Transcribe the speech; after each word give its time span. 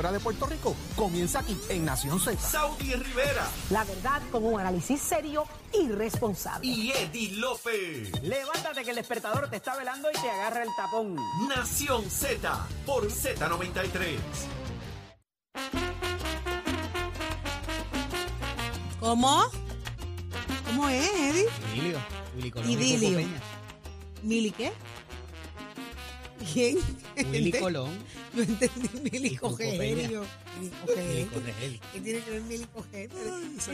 fuera 0.00 0.12
de 0.12 0.20
Puerto 0.20 0.46
Rico 0.46 0.74
comienza 0.96 1.40
aquí 1.40 1.54
en 1.68 1.84
Nación 1.84 2.18
Z. 2.18 2.40
Saudi 2.40 2.94
Rivera 2.94 3.46
La 3.68 3.84
verdad 3.84 4.22
con 4.32 4.46
un 4.46 4.58
análisis 4.58 4.98
serio 4.98 5.44
y 5.78 5.88
responsable. 5.90 6.66
y 6.66 6.90
Eddie 6.90 7.32
Lofe. 7.32 8.10
Levántate 8.22 8.82
que 8.82 8.90
el 8.90 8.96
despertador 8.96 9.50
te 9.50 9.56
está 9.56 9.76
velando 9.76 10.08
y 10.10 10.14
te 10.18 10.30
agarra 10.30 10.62
el 10.62 10.70
tapón. 10.74 11.16
Nación 11.50 12.10
Z 12.10 12.66
por 12.86 13.10
Z93. 13.10 14.16
¿Cómo? 19.00 19.42
¿Cómo 20.64 20.88
es, 20.88 21.10
Eddie? 21.10 21.46
Idilio. 21.74 22.00
Idilio. 22.66 23.28
¿Mili 24.22 24.50
qué? 24.52 24.72
¿Quién? 26.54 26.78
Willy 27.30 27.52
Colón 27.60 27.90
No 28.34 28.42
entendí, 28.42 29.10
Mili 29.10 29.28
Y 29.28 29.36
Coco 29.36 29.52
Coger. 29.52 29.78
Peña. 29.78 30.08
yo. 30.08 30.22
¿Qué 30.86 32.00
tiene 32.00 32.20
que 32.20 32.30
ver 32.30 32.42
Mili 32.42 32.64
Coger? 32.66 33.10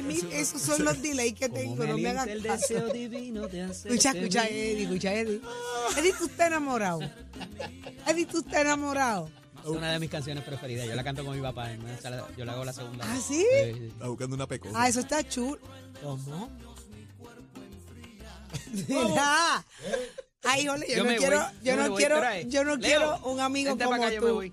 Mili, 0.03 0.29
Esos 0.33 0.63
son 0.63 0.85
los 0.85 1.01
delays 1.03 1.35
que 1.35 1.49
tengo, 1.49 1.85
no 1.85 1.99
me 1.99 2.09
hagas 2.09 2.29
el 2.29 2.43
deseo 2.43 2.89
divino 2.93 3.49
de 3.49 3.63
hacerte 3.65 3.89
Escucha, 3.95 4.11
escucha. 4.19 4.47
Eddie, 4.49 4.85
escucha, 4.85 5.13
Eddie. 5.15 5.41
Eddie, 5.99 6.13
tú 6.19 6.27
estás 6.27 6.47
enamorado. 6.47 7.01
Eddie, 8.07 8.27
tú 8.27 8.39
estás 8.39 8.61
enamorado. 8.63 9.31
Es 9.63 9.71
una 9.71 9.93
de 9.93 9.99
mis 9.99 10.11
canciones 10.11 10.45
preferidas. 10.45 10.87
Yo 10.87 10.95
la 10.95 11.03
canto 11.05 11.25
con 11.25 11.35
mi 11.37 11.43
papá. 11.43 11.69
Yo 12.37 12.45
la 12.45 12.53
hago 12.53 12.65
la 12.65 12.73
segunda. 12.73 13.05
¿Ah, 13.07 13.15
vez. 13.15 13.25
sí? 13.25 13.45
sí. 13.53 13.87
Está 13.89 14.09
buscando 14.09 14.37
una 14.37 14.47
pecosa. 14.47 14.81
Ah, 14.81 14.89
eso 14.89 15.01
está 15.01 15.27
chulo. 15.29 15.59
¿Cómo? 16.03 16.49
Mira. 18.89 19.65
Ay, 20.47 20.69
ole, 20.69 20.87
yo, 20.89 20.97
Yo 20.97 21.05
no 21.05 21.17
quiero, 21.17 21.39
voy, 21.41 21.49
yo 21.63 21.65
yo 21.65 21.77
no 21.77 21.89
voy, 21.91 21.97
quiero, 21.99 22.41
yo 22.49 22.65
no 22.65 22.77
Leo, 22.77 22.81
quiero 22.81 23.19
un 23.31 23.41
amigo 23.41 23.77
como 23.79 23.95
acá, 23.95 24.13
yo 24.13 24.21
tú. 24.21 24.27
me 24.27 24.33
voy. 24.33 24.53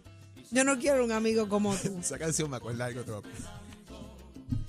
Yo 0.52 0.64
no 0.64 0.78
quiero 0.78 1.04
un 1.04 1.12
amigo 1.12 1.50
como 1.50 1.76
tú. 1.76 1.98
Esa 2.02 2.18
canción 2.20 2.50
me 2.50 2.58
acuerda 2.58 2.86
algo. 2.86 3.04
te 3.04 3.12
voy 3.12 3.24
a- 3.24 3.62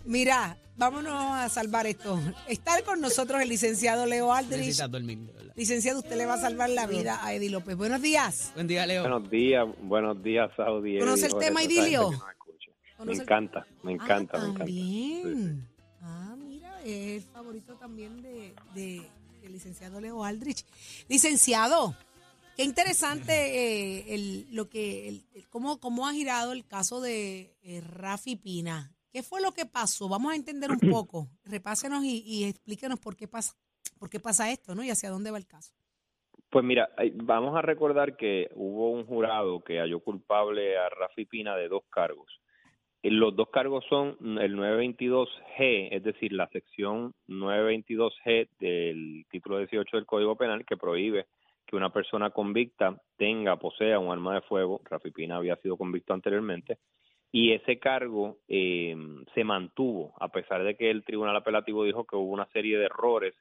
Mira, 0.05 0.57
vámonos 0.77 1.13
a 1.15 1.49
salvar 1.49 1.87
esto. 1.87 2.21
Estar 2.49 2.83
con 2.85 3.01
nosotros 3.01 3.41
el 3.41 3.49
licenciado 3.49 4.07
Leo 4.07 4.33
Aldrich. 4.33 4.77
Dormir. 4.89 5.31
Licenciado, 5.57 6.01
usted 6.01 6.17
le 6.17 6.27
va 6.27 6.35
a 6.35 6.41
salvar 6.41 6.69
la 6.71 6.87
vida 6.87 7.25
a 7.25 7.33
Eddie 7.33 7.49
López. 7.51 7.77
Buenos 7.77 8.03
días. 8.03 8.51
Buen 8.55 8.67
día, 8.67 8.85
Leo. 8.87 9.03
Buenos 9.03 9.31
días, 9.31 9.67
buenos 9.83 10.23
días, 10.23 10.51
Saudi. 10.57 10.99
¿Conoce 10.99 11.27
el 11.27 11.39
tema, 11.39 11.63
Idilio? 11.63 12.11
Me 12.11 12.19
¿Conoce 12.97 13.17
el- 13.17 13.21
encanta, 13.23 13.67
me 13.83 13.93
encanta, 13.93 14.33
ah, 14.37 14.41
me 14.41 14.47
encanta. 14.47 14.59
también. 14.59 15.69
Ah, 16.03 16.35
mira, 16.39 16.83
es 16.83 17.23
el 17.25 17.31
favorito 17.33 17.75
también 17.77 18.21
de, 18.21 18.55
de- 18.75 19.07
del 19.45 19.53
licenciado 19.53 20.01
Leo 20.01 20.25
Aldrich. 20.25 20.65
Licenciado, 21.09 21.95
qué 22.57 22.65
interesante 22.65 23.33
eh, 23.33 24.15
el, 24.15 24.47
lo 24.55 24.69
que, 24.69 25.09
el- 25.09 25.25
el- 25.35 25.49
cómo, 25.49 25.79
cómo 25.79 26.09
ha 26.09 26.13
girado 26.13 26.53
el 26.53 26.67
caso 26.67 27.01
de 27.01 27.55
eh, 27.63 27.81
Rafi 27.83 28.37
Pina. 28.37 28.91
¿Qué 29.13 29.23
fue 29.23 29.41
lo 29.41 29.53
que 29.53 29.67
pasó? 29.67 30.09
Vamos 30.09 30.33
a 30.33 30.37
entender 30.37 30.71
un 30.71 30.79
poco. 30.91 31.29
Repásenos 31.45 32.05
y, 32.05 32.23
y 32.27 32.45
explíquenos 32.45 32.99
por 32.99 33.17
qué 33.17 33.29
pasa, 33.29 33.55
por 33.99 34.11
qué 34.11 34.19
pasa 34.19 34.51
esto, 34.51 34.75
¿no? 34.75 34.83
Y 34.83 34.91
hacia 34.91 35.11
dónde 35.11 35.31
va 35.31 35.39
el 35.39 35.47
caso. 35.47 35.73
Pues 36.51 36.65
mira, 36.65 36.89
vamos 37.15 37.57
a 37.57 37.63
recordar 37.63 38.17
que 38.17 38.49
hubo 38.55 38.91
un 38.93 39.05
jurado 39.07 39.63
que 39.63 39.79
halló 39.81 40.01
culpable 40.01 40.79
a 40.79 40.89
Rafi 40.89 41.25
Pina 41.27 41.57
de 41.57 41.69
dos 41.69 41.83
cargos. 41.91 42.41
Eh, 43.05 43.11
Los 43.11 43.37
dos 43.37 43.51
cargos 43.51 43.85
son 43.89 44.17
el 44.41 44.57
922G, 44.57 45.89
es 45.93 46.03
decir, 46.03 46.33
la 46.33 46.49
sección 46.49 47.13
922G 47.29 48.49
del 48.59 49.27
título 49.31 49.59
18 49.59 49.97
del 49.99 50.07
Código 50.07 50.37
Penal 50.37 50.65
que 50.65 50.79
prohíbe 50.79 51.27
que 51.67 51.77
una 51.77 51.91
persona 51.91 52.31
convicta 52.31 52.99
tenga, 53.19 53.57
posea 53.57 53.99
un 53.99 54.11
arma 54.11 54.35
de 54.35 54.41
fuego. 54.41 54.81
Rafi 54.85 55.11
Pina 55.11 55.37
había 55.37 55.57
sido 55.57 55.77
convicto 55.77 56.15
anteriormente. 56.15 56.79
Y 57.31 57.53
ese 57.53 57.79
cargo 57.79 58.39
eh, 58.49 58.97
se 59.35 59.45
mantuvo, 59.45 60.15
a 60.19 60.29
pesar 60.29 60.65
de 60.65 60.75
que 60.75 60.91
el 60.91 61.05
Tribunal 61.05 61.37
Apelativo 61.37 61.85
dijo 61.85 62.05
que 62.05 62.17
hubo 62.17 62.33
una 62.33 62.47
serie 62.53 62.79
de 62.79 62.87
errores 62.87 63.35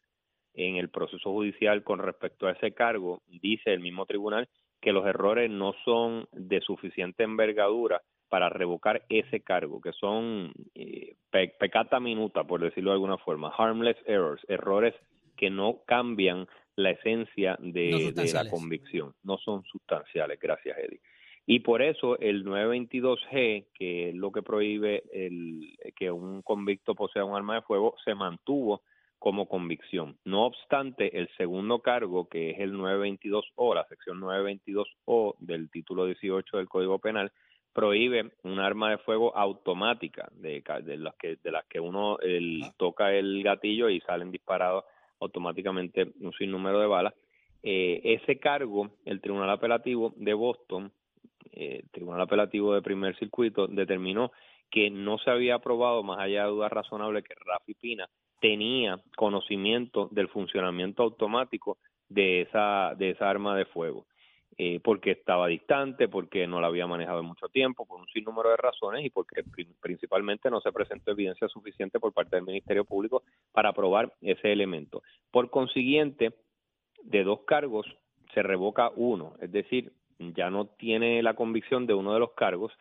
en 0.56 0.76
el 0.76 0.90
proceso 0.90 1.32
judicial 1.32 1.84
con 1.84 2.00
respecto 2.00 2.48
a 2.48 2.52
ese 2.52 2.74
cargo, 2.74 3.22
dice 3.28 3.72
el 3.72 3.80
mismo 3.80 4.06
tribunal 4.06 4.50
que 4.82 4.92
los 4.92 5.06
errores 5.06 5.50
no 5.50 5.74
son 5.86 6.28
de 6.34 6.60
suficiente 6.60 7.24
envergadura 7.24 8.02
para 8.34 8.50
revocar 8.50 9.06
ese 9.10 9.42
cargo, 9.42 9.80
que 9.80 9.92
son 9.92 10.52
eh, 10.74 11.18
pe- 11.30 11.54
pecata 11.60 12.00
minuta, 12.00 12.44
por 12.44 12.62
decirlo 12.62 12.90
de 12.90 12.96
alguna 12.96 13.20
forma, 13.20 13.54
harmless 13.56 13.98
errors, 14.08 14.42
errores 14.48 14.96
que 15.38 15.52
no 15.52 15.84
cambian 15.86 16.48
la 16.76 16.90
esencia 16.90 17.60
No 17.60 17.72
de, 17.72 18.32
la 18.34 18.50
convicción, 18.50 19.14
no 19.22 19.38
son 19.38 19.64
sustanciales, 19.66 20.40
gracias 20.40 20.76
Eddie. 20.80 21.00
Y 21.46 21.60
por 21.60 21.84
eso 21.84 22.18
el 22.20 22.44
922G, 22.44 23.68
que 23.72 24.10
es 24.10 24.16
lo 24.16 24.32
que 24.32 24.42
prohíbe 24.42 25.04
el, 25.14 25.78
que 25.96 26.10
un 26.10 26.42
convicto 26.42 26.96
posea 26.96 27.24
un 27.26 27.36
arma 27.36 27.54
de 27.54 27.62
fuego, 27.62 27.94
se 28.04 28.16
mantuvo 28.16 28.82
como 29.20 29.48
convicción. 29.48 30.18
No 30.26 30.48
obstante, 30.48 31.20
el 31.20 31.30
segundo 31.38 31.84
cargo, 31.84 32.28
que 32.28 32.50
es 32.50 32.60
el 32.62 32.74
922O, 32.74 33.76
la 33.76 33.86
sección 33.86 34.20
922O 34.22 35.36
del 35.38 35.70
título 35.70 36.08
18 36.08 36.58
del 36.58 36.68
Código 36.68 36.98
Penal, 36.98 37.32
prohíbe 37.74 38.32
un 38.44 38.60
arma 38.60 38.92
de 38.92 38.98
fuego 39.00 39.36
automática, 39.36 40.30
de, 40.34 40.64
las 40.98 41.16
que 41.16 41.38
de 41.44 41.52
las 41.52 41.66
que 41.66 41.80
uno 41.80 42.18
el, 42.20 42.64
toca 42.78 43.14
el 43.14 43.44
gatillo 43.44 43.90
y 43.90 44.00
salen 44.02 44.32
disparados 44.32 44.86
automáticamente 45.20 46.12
un 46.22 46.34
sinnúmero 46.34 46.80
de 46.80 46.88
balas. 46.88 47.14
Eh, 47.64 48.02
ese 48.04 48.40
cargo, 48.40 48.92
el 49.06 49.22
Tribunal 49.22 49.50
Apelativo 49.50 50.14
de 50.18 50.34
Boston, 50.34 50.92
eh, 51.52 51.80
el 51.84 51.90
Tribunal 51.90 52.22
Apelativo 52.22 52.74
de 52.74 52.82
Primer 52.82 53.18
Circuito, 53.18 53.68
determinó 53.68 54.32
que 54.70 54.90
no 54.90 55.18
se 55.20 55.30
había 55.30 55.56
aprobado, 55.56 56.04
más 56.04 56.20
allá 56.20 56.44
de 56.44 56.50
dudas 56.50 56.72
razonables, 56.72 57.24
que 57.24 57.36
Rafi 57.46 57.74
Pina 57.76 58.10
tenía 58.42 59.00
conocimiento 59.16 60.10
del 60.12 60.28
funcionamiento 60.28 61.04
automático 61.04 61.78
de 62.10 62.42
esa, 62.42 62.94
de 62.98 63.12
esa 63.12 63.30
arma 63.30 63.56
de 63.56 63.66
fuego, 63.66 64.06
eh, 64.58 64.80
porque 64.84 65.12
estaba 65.12 65.48
distante, 65.48 66.08
porque 66.08 66.46
no 66.48 66.62
la 66.62 66.68
había 66.68 66.88
manejado 66.88 67.20
en 67.22 67.26
mucho 67.26 67.48
tiempo, 67.50 67.86
por 67.86 68.00
un 68.00 68.08
sinnúmero 68.08 68.50
de 68.50 68.58
razones 68.58 69.06
y 69.06 69.10
porque 69.10 69.44
pri- 69.44 69.68
principalmente 69.82 70.50
no 70.50 70.62
se 70.62 70.72
presentó 70.72 71.12
evidencia 71.12 71.48
suficiente 71.48 72.00
por 72.00 72.14
parte 72.14 72.36
del 72.36 72.46
Ministerio 72.46 72.86
Público 72.86 73.24
para 73.52 73.70
aprobar 73.70 74.14
ese 74.22 74.52
elemento. 74.52 75.02
Por 75.32 75.50
consiguiente, 75.50 76.34
de 77.04 77.24
dos 77.24 77.42
cargos 77.46 77.86
se 78.34 78.44
revoca 78.44 78.92
uno, 78.96 79.36
es 79.42 79.52
decir, 79.52 79.92
ya 80.20 80.50
no 80.50 80.68
tiene 80.68 81.22
la 81.22 81.34
convicción 81.34 81.86
de 81.86 81.94
uno 81.94 82.14
de 82.14 82.20
los 82.20 82.34
cargos, 82.34 82.72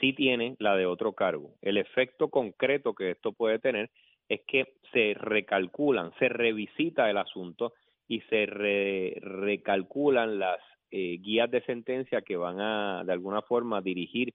sí 0.00 0.12
tiene 0.12 0.56
la 0.58 0.76
de 0.76 0.86
otro 0.86 1.12
cargo. 1.12 1.54
El 1.62 1.76
efecto 1.76 2.28
concreto 2.28 2.94
que 2.94 3.10
esto 3.12 3.32
puede 3.32 3.58
tener 3.58 3.90
es 4.28 4.42
que 4.46 4.74
se 4.92 5.14
recalculan, 5.14 6.12
se 6.18 6.28
revisita 6.28 7.08
el 7.10 7.16
asunto 7.18 7.72
y 8.06 8.20
se 8.22 8.46
re- 8.46 9.16
recalculan 9.20 10.38
las 10.38 10.60
eh, 10.90 11.18
guías 11.20 11.50
de 11.50 11.62
sentencia 11.62 12.22
que 12.22 12.36
van 12.36 12.60
a, 12.60 13.04
de 13.04 13.12
alguna 13.12 13.42
forma, 13.42 13.80
dirigir 13.80 14.34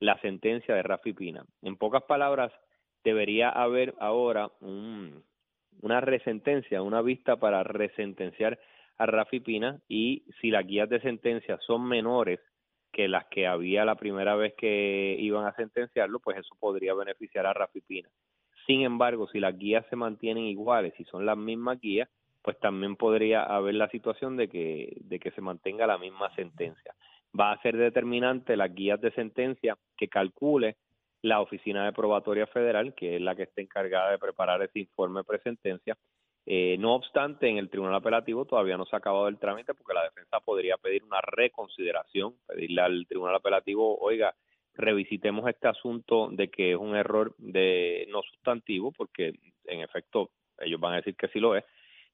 la 0.00 0.20
sentencia 0.20 0.74
de 0.74 0.82
Rafi 0.82 1.12
Pina. 1.12 1.44
En 1.62 1.76
pocas 1.76 2.02
palabras, 2.02 2.52
debería 3.04 3.50
haber 3.50 3.94
ahora 4.00 4.50
un, 4.60 5.22
una 5.80 6.00
resentencia, 6.00 6.82
una 6.82 7.02
vista 7.02 7.36
para 7.36 7.62
resentenciar 7.62 8.58
a 8.98 9.06
Rafi 9.06 9.40
Pina 9.40 9.80
y 9.88 10.24
si 10.40 10.50
las 10.50 10.66
guías 10.66 10.88
de 10.88 11.00
sentencia 11.00 11.58
son 11.66 11.86
menores 11.86 12.40
que 12.92 13.08
las 13.08 13.26
que 13.26 13.46
había 13.46 13.84
la 13.84 13.94
primera 13.94 14.36
vez 14.36 14.54
que 14.54 15.16
iban 15.18 15.46
a 15.46 15.54
sentenciarlo, 15.54 16.20
pues 16.20 16.38
eso 16.38 16.54
podría 16.60 16.94
beneficiar 16.94 17.46
a 17.46 17.54
Rafi 17.54 17.80
Pina. 17.80 18.08
Sin 18.66 18.82
embargo, 18.82 19.26
si 19.28 19.40
las 19.40 19.56
guías 19.56 19.84
se 19.88 19.96
mantienen 19.96 20.44
iguales, 20.44 20.92
si 20.96 21.04
son 21.04 21.24
las 21.26 21.36
mismas 21.36 21.80
guías, 21.80 22.08
pues 22.42 22.58
también 22.58 22.96
podría 22.96 23.42
haber 23.42 23.74
la 23.74 23.88
situación 23.88 24.36
de 24.36 24.48
que, 24.48 24.96
de 25.00 25.18
que 25.18 25.30
se 25.30 25.40
mantenga 25.40 25.86
la 25.86 25.98
misma 25.98 26.34
sentencia. 26.34 26.94
Va 27.38 27.52
a 27.52 27.62
ser 27.62 27.76
determinante 27.76 28.56
las 28.56 28.74
guías 28.74 29.00
de 29.00 29.12
sentencia 29.12 29.78
que 29.96 30.08
calcule 30.08 30.76
la 31.22 31.40
Oficina 31.40 31.84
de 31.84 31.92
Probatoria 31.92 32.46
Federal, 32.48 32.94
que 32.94 33.16
es 33.16 33.22
la 33.22 33.36
que 33.36 33.44
está 33.44 33.60
encargada 33.60 34.10
de 34.10 34.18
preparar 34.18 34.60
ese 34.62 34.80
informe 34.80 35.22
presentencia. 35.24 35.96
Eh, 36.44 36.76
no 36.78 36.94
obstante, 36.94 37.48
en 37.48 37.58
el 37.58 37.70
Tribunal 37.70 37.94
Apelativo 37.94 38.44
todavía 38.44 38.76
no 38.76 38.84
se 38.84 38.96
ha 38.96 38.98
acabado 38.98 39.28
el 39.28 39.38
trámite 39.38 39.74
porque 39.74 39.94
la 39.94 40.02
defensa 40.02 40.40
podría 40.40 40.76
pedir 40.76 41.04
una 41.04 41.20
reconsideración, 41.20 42.34
pedirle 42.48 42.82
al 42.82 43.06
Tribunal 43.06 43.36
Apelativo, 43.36 43.96
oiga, 44.00 44.34
revisitemos 44.74 45.48
este 45.48 45.68
asunto 45.68 46.28
de 46.32 46.48
que 46.48 46.72
es 46.72 46.76
un 46.76 46.96
error 46.96 47.34
de 47.38 48.06
no 48.10 48.22
sustantivo, 48.22 48.90
porque 48.90 49.34
en 49.66 49.80
efecto 49.80 50.30
ellos 50.58 50.80
van 50.80 50.94
a 50.94 50.96
decir 50.96 51.14
que 51.14 51.28
sí 51.28 51.38
lo 51.38 51.54
es, 51.54 51.64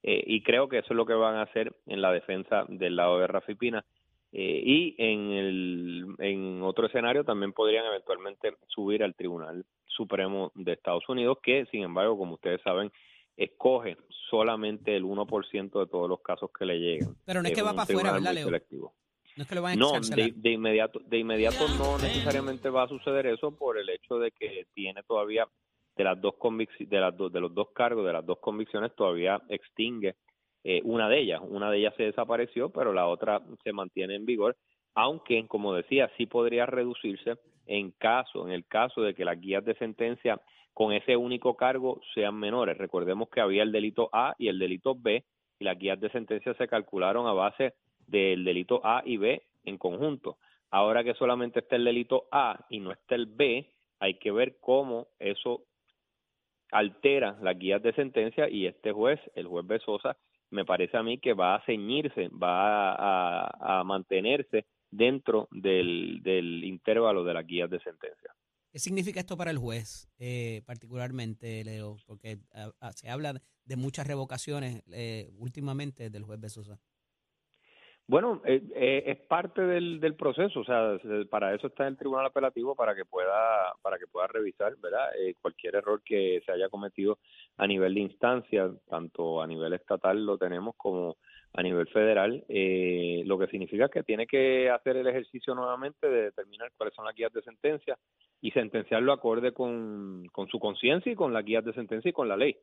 eh, 0.02 0.22
y 0.26 0.42
creo 0.42 0.68
que 0.68 0.78
eso 0.78 0.88
es 0.90 0.96
lo 0.96 1.06
que 1.06 1.14
van 1.14 1.36
a 1.36 1.42
hacer 1.42 1.74
en 1.86 2.00
la 2.00 2.12
defensa 2.12 2.64
del 2.68 2.96
lado 2.96 3.18
de 3.18 3.26
Rafi 3.26 3.54
Pina. 3.54 3.84
Eh, 4.30 4.62
y 4.64 4.94
en, 4.98 5.30
el, 5.32 6.06
en 6.18 6.62
otro 6.62 6.86
escenario 6.86 7.24
también 7.24 7.52
podrían 7.52 7.86
eventualmente 7.86 8.54
subir 8.66 9.02
al 9.02 9.14
Tribunal 9.14 9.64
Supremo 9.86 10.52
de 10.54 10.72
Estados 10.72 11.08
Unidos, 11.08 11.38
que 11.42 11.66
sin 11.66 11.82
embargo, 11.82 12.18
como 12.18 12.34
ustedes 12.34 12.60
saben, 12.62 12.92
escoge 13.36 13.96
solamente 14.30 14.94
el 14.94 15.04
1% 15.04 15.80
de 15.80 15.86
todos 15.86 16.08
los 16.08 16.20
casos 16.20 16.50
que 16.56 16.66
le 16.66 16.78
llegan. 16.78 17.16
Pero 17.24 17.42
no 17.42 17.48
es 17.48 17.54
que 17.54 17.62
va 17.62 17.70
para 17.70 17.82
afuera, 17.84 18.12
¿verdad, 18.12 18.30
muy 18.30 18.34
Leo? 18.34 18.44
selectivo. 18.46 18.94
No 19.36 19.42
es 19.42 19.48
que 19.48 19.54
lo 19.54 19.62
van 19.62 19.72
a 19.72 19.76
No, 19.76 19.92
de, 20.00 20.32
de 20.34 20.50
inmediato, 20.50 20.98
de 20.98 21.18
inmediato 21.18 21.66
no 21.78 21.96
necesariamente 21.98 22.68
va 22.68 22.82
a 22.82 22.88
suceder 22.88 23.26
eso 23.26 23.56
por 23.56 23.78
el 23.78 23.88
hecho 23.88 24.18
de 24.18 24.32
que 24.32 24.66
tiene 24.74 25.02
todavía 25.04 25.46
de 25.98 26.04
las 26.04 26.20
dos 26.20 26.34
convic- 26.38 26.88
de 26.88 27.00
las 27.00 27.14
dos 27.16 27.32
de 27.32 27.40
los 27.40 27.52
dos 27.52 27.70
cargos, 27.74 28.06
de 28.06 28.12
las 28.12 28.24
dos 28.24 28.38
convicciones 28.38 28.94
todavía 28.94 29.42
extingue 29.48 30.14
eh, 30.64 30.80
una 30.84 31.08
de 31.08 31.18
ellas, 31.18 31.40
una 31.42 31.70
de 31.70 31.78
ellas 31.78 31.94
se 31.96 32.04
desapareció, 32.04 32.70
pero 32.70 32.92
la 32.92 33.06
otra 33.06 33.42
se 33.64 33.72
mantiene 33.72 34.14
en 34.14 34.24
vigor, 34.24 34.56
aunque 34.94 35.46
como 35.48 35.74
decía, 35.74 36.10
sí 36.16 36.26
podría 36.26 36.66
reducirse 36.66 37.34
en 37.66 37.90
caso, 37.92 38.46
en 38.46 38.52
el 38.52 38.64
caso 38.64 39.02
de 39.02 39.14
que 39.14 39.24
las 39.24 39.40
guías 39.40 39.64
de 39.64 39.74
sentencia 39.74 40.40
con 40.72 40.92
ese 40.92 41.16
único 41.16 41.56
cargo 41.56 42.00
sean 42.14 42.36
menores. 42.38 42.78
Recordemos 42.78 43.28
que 43.28 43.40
había 43.40 43.64
el 43.64 43.72
delito 43.72 44.08
A 44.12 44.34
y 44.38 44.48
el 44.48 44.58
delito 44.58 44.94
B 44.96 45.24
y 45.58 45.64
las 45.64 45.76
guías 45.78 45.98
de 46.00 46.10
sentencia 46.10 46.54
se 46.54 46.68
calcularon 46.68 47.26
a 47.26 47.32
base 47.32 47.74
del 48.06 48.44
delito 48.44 48.80
A 48.84 49.02
y 49.04 49.16
B 49.16 49.42
en 49.64 49.76
conjunto. 49.78 50.38
Ahora 50.70 51.02
que 51.02 51.14
solamente 51.14 51.60
está 51.60 51.76
el 51.76 51.84
delito 51.84 52.26
A 52.30 52.66
y 52.70 52.78
no 52.78 52.92
está 52.92 53.16
el 53.16 53.26
B, 53.26 53.66
hay 54.00 54.14
que 54.18 54.30
ver 54.30 54.58
cómo 54.60 55.08
eso 55.18 55.62
altera 56.70 57.38
las 57.42 57.58
guías 57.58 57.82
de 57.82 57.92
sentencia 57.94 58.48
y 58.48 58.66
este 58.66 58.92
juez, 58.92 59.20
el 59.34 59.46
juez 59.46 59.66
Besosa, 59.66 60.16
me 60.50 60.64
parece 60.64 60.96
a 60.96 61.02
mí 61.02 61.18
que 61.18 61.34
va 61.34 61.56
a 61.56 61.64
ceñirse, 61.64 62.28
va 62.28 62.94
a, 63.80 63.84
mantenerse 63.84 64.66
dentro 64.90 65.48
del, 65.50 66.20
del 66.22 66.64
intervalo 66.64 67.24
de 67.24 67.34
las 67.34 67.46
guías 67.46 67.68
de 67.70 67.80
sentencia. 67.80 68.34
¿Qué 68.70 68.78
significa 68.78 69.20
esto 69.20 69.36
para 69.36 69.50
el 69.50 69.58
juez, 69.58 70.08
eh, 70.18 70.62
particularmente, 70.66 71.64
Leo? 71.64 71.96
Porque 72.06 72.38
ah, 72.52 72.70
ah, 72.80 72.92
se 72.92 73.08
habla 73.08 73.40
de 73.64 73.76
muchas 73.76 74.06
revocaciones 74.06 74.82
eh, 74.92 75.30
últimamente 75.36 76.10
del 76.10 76.24
juez 76.24 76.38
Besosa. 76.38 76.78
Bueno, 78.10 78.40
eh, 78.46 78.62
eh, 78.74 79.02
es 79.06 79.18
parte 79.26 79.60
del, 79.60 80.00
del 80.00 80.14
proceso, 80.16 80.60
o 80.60 80.64
sea, 80.64 80.98
se- 81.00 81.26
para 81.26 81.54
eso 81.54 81.66
está 81.66 81.86
el 81.86 81.98
Tribunal 81.98 82.24
Apelativo 82.24 82.74
para 82.74 82.94
que 82.94 83.04
pueda 83.04 83.74
para 83.82 83.98
que 83.98 84.06
pueda 84.06 84.26
revisar, 84.28 84.74
¿verdad? 84.78 85.10
Eh, 85.20 85.34
cualquier 85.42 85.76
error 85.76 86.00
que 86.02 86.40
se 86.46 86.52
haya 86.52 86.70
cometido 86.70 87.18
a 87.58 87.66
nivel 87.66 87.92
de 87.94 88.00
instancia, 88.00 88.70
tanto 88.88 89.42
a 89.42 89.46
nivel 89.46 89.74
estatal 89.74 90.24
lo 90.24 90.38
tenemos 90.38 90.74
como 90.78 91.18
a 91.52 91.62
nivel 91.62 91.86
federal, 91.88 92.44
eh, 92.48 93.22
lo 93.26 93.38
que 93.38 93.46
significa 93.48 93.88
que 93.90 94.02
tiene 94.02 94.26
que 94.26 94.70
hacer 94.70 94.96
el 94.96 95.06
ejercicio 95.06 95.54
nuevamente 95.54 96.08
de 96.08 96.22
determinar 96.24 96.70
cuáles 96.78 96.94
son 96.94 97.04
las 97.04 97.14
guías 97.14 97.32
de 97.32 97.42
sentencia 97.42 97.98
y 98.40 98.50
sentenciarlo 98.52 99.12
acorde 99.12 99.52
con, 99.52 100.26
con 100.32 100.48
su 100.48 100.58
conciencia 100.60 101.12
y 101.12 101.16
con 101.16 101.32
las 101.34 101.44
guías 101.44 101.64
de 101.64 101.74
sentencia 101.74 102.08
y 102.08 102.12
con 102.12 102.28
la 102.28 102.36
ley. 102.38 102.56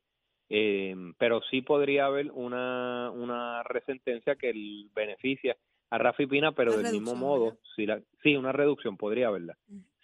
Eh, 0.49 0.95
pero 1.17 1.41
sí 1.49 1.61
podría 1.61 2.05
haber 2.05 2.31
una, 2.31 3.11
una 3.11 3.63
resentencia 3.63 4.35
que 4.35 4.49
el 4.51 4.89
beneficia 4.93 5.57
a 5.89 5.97
Rafi 5.97 6.27
Pina, 6.27 6.51
pero 6.51 6.73
Una 6.73 6.83
del 6.89 6.93
mismo 7.01 7.15
modo, 7.15 7.45
¿verdad? 7.45 7.59
si 7.75 7.85
la, 7.85 8.01
sí, 8.23 8.35
una 8.35 8.51
reducción 8.51 8.97
podría 8.97 9.27
haberla. 9.27 9.57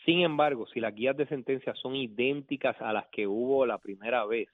Sin 0.06 0.22
embargo, 0.22 0.66
si 0.74 0.80
las 0.80 0.96
guías 0.96 1.16
de 1.18 1.28
sentencia 1.28 1.74
son 1.76 1.96
idénticas 1.96 2.76
a 2.82 2.92
las 2.94 3.08
que 3.12 3.28
hubo 3.28 3.66
la 3.66 3.78
primera 3.78 4.26
vez, 4.26 4.50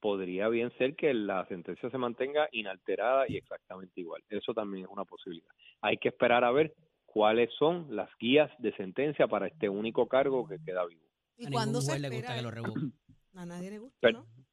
podría 0.00 0.48
bien 0.48 0.70
ser 0.78 0.94
que 0.94 1.12
la 1.14 1.44
sentencia 1.46 1.90
se 1.90 1.98
mantenga 1.98 2.48
inalterada 2.52 3.24
y 3.28 3.36
exactamente 3.36 4.00
igual. 4.00 4.22
Eso 4.28 4.54
también 4.54 4.84
es 4.84 4.90
una 4.90 5.04
posibilidad. 5.04 5.48
Hay 5.80 5.96
que 5.98 6.08
esperar 6.08 6.44
a 6.44 6.52
ver 6.52 6.74
cuáles 7.04 7.50
son 7.58 7.86
las 7.96 8.10
guías 8.20 8.50
de 8.58 8.72
sentencia 8.76 9.26
para 9.26 9.48
este 9.48 9.68
único 9.68 10.06
cargo 10.06 10.46
que 10.46 10.58
queda 10.64 10.84
vivo. 10.86 11.02
¿Y 11.36 11.46
a 11.46 11.50
cuándo 11.50 11.80
se 11.80 11.92
juez 11.92 12.00
le 12.02 12.08
espera? 12.08 12.40
gusta 12.42 12.52
que 12.52 12.62
lo. 12.72 13.40
A 13.40 13.46
nadie 13.46 13.70
le 13.70 13.78
gusta, 13.78 13.98
Pero- 14.00 14.18
¿no? 14.20 14.45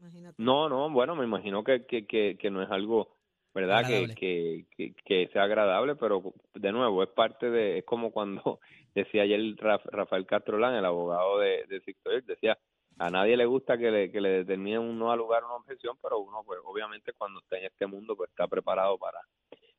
Imagínate. 0.00 0.42
No, 0.42 0.68
no, 0.68 0.90
bueno, 0.90 1.16
me 1.16 1.24
imagino 1.24 1.64
que, 1.64 1.84
que, 1.86 2.06
que, 2.06 2.36
que 2.38 2.50
no 2.50 2.62
es 2.62 2.70
algo, 2.70 3.16
¿verdad? 3.54 3.86
Que, 3.86 4.14
que, 4.14 4.66
que, 4.76 4.94
que 5.04 5.28
sea 5.32 5.42
agradable, 5.44 5.96
pero 5.96 6.22
de 6.54 6.72
nuevo, 6.72 7.02
es 7.02 7.08
parte 7.10 7.50
de, 7.50 7.78
es 7.78 7.84
como 7.84 8.12
cuando 8.12 8.60
decía 8.94 9.22
ayer 9.22 9.40
Raf- 9.56 9.84
Rafael 9.90 10.26
Castrolán, 10.26 10.74
el 10.74 10.84
abogado 10.84 11.38
de, 11.38 11.64
de 11.68 11.80
Sixto 11.80 12.10
decía, 12.10 12.56
a 12.98 13.10
nadie 13.10 13.36
le 13.36 13.46
gusta 13.46 13.76
que 13.78 13.90
le, 13.90 14.10
que 14.12 14.20
le 14.20 14.28
determinen 14.44 14.80
un 14.80 14.98
no 14.98 15.10
al 15.10 15.18
lugar 15.18 15.44
una 15.44 15.54
objeción, 15.54 15.96
pero 16.02 16.18
uno, 16.20 16.42
pues 16.44 16.60
obviamente 16.64 17.12
cuando 17.14 17.40
está 17.40 17.58
en 17.58 17.64
este 17.66 17.86
mundo, 17.86 18.16
pues 18.16 18.30
está 18.30 18.46
preparado 18.46 18.98
para, 18.98 19.20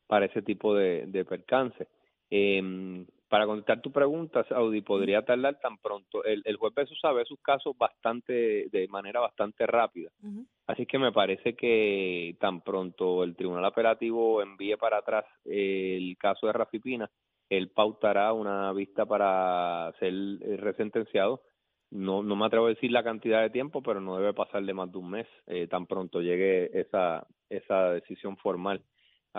para 0.08 0.26
ese 0.26 0.42
tipo 0.42 0.76
de, 0.76 1.06
de 1.08 1.26
percance. 1.26 1.88
Eh, 2.30 3.06
para 3.30 3.46
contestar 3.46 3.80
tu 3.80 3.92
pregunta, 3.92 4.44
Saudi, 4.50 4.82
podría 4.82 5.22
tardar 5.22 5.60
tan 5.60 5.78
pronto. 5.78 6.24
El, 6.24 6.42
el 6.46 6.58
juez 6.58 6.74
Beso 6.74 6.96
sabe 6.96 7.24
sus 7.26 7.40
casos 7.40 7.78
bastante, 7.78 8.68
de 8.72 8.88
manera 8.90 9.20
bastante 9.20 9.68
rápida. 9.68 10.10
Así 10.66 10.88
que 10.88 10.98
me 10.98 11.12
parece 11.12 11.56
que 11.56 12.36
tan 12.40 12.62
pronto 12.62 13.24
el 13.24 13.36
Tribunal 13.36 13.66
Apelativo 13.66 14.42
envíe 14.42 14.76
para 14.78 14.98
atrás 14.98 15.26
el 15.46 16.18
caso 16.18 16.48
de 16.48 16.54
Rafi 16.54 16.80
Pina, 16.80 17.10
él 17.50 17.70
pautará 17.70 18.34
una 18.34 18.74
vista 18.74 19.06
para 19.06 19.94
ser 20.00 20.14
eh, 20.14 20.58
resentenciado. 20.58 21.42
No, 21.92 22.22
no 22.22 22.36
me 22.36 22.46
atrevo 22.46 22.66
a 22.66 22.70
decir 22.70 22.92
la 22.92 23.04
cantidad 23.04 23.42
de 23.42 23.50
tiempo, 23.50 23.82
pero 23.82 24.02
no 24.02 24.18
debe 24.18 24.34
pasar 24.34 24.64
de 24.64 24.74
más 24.74 24.92
de 24.92 24.98
un 24.98 25.10
mes, 25.10 25.28
eh, 25.48 25.68
tan 25.68 25.88
pronto 25.88 26.22
llegue 26.22 26.70
esa, 26.80 27.26
esa 27.50 27.94
decisión 27.94 28.38
formal 28.38 28.84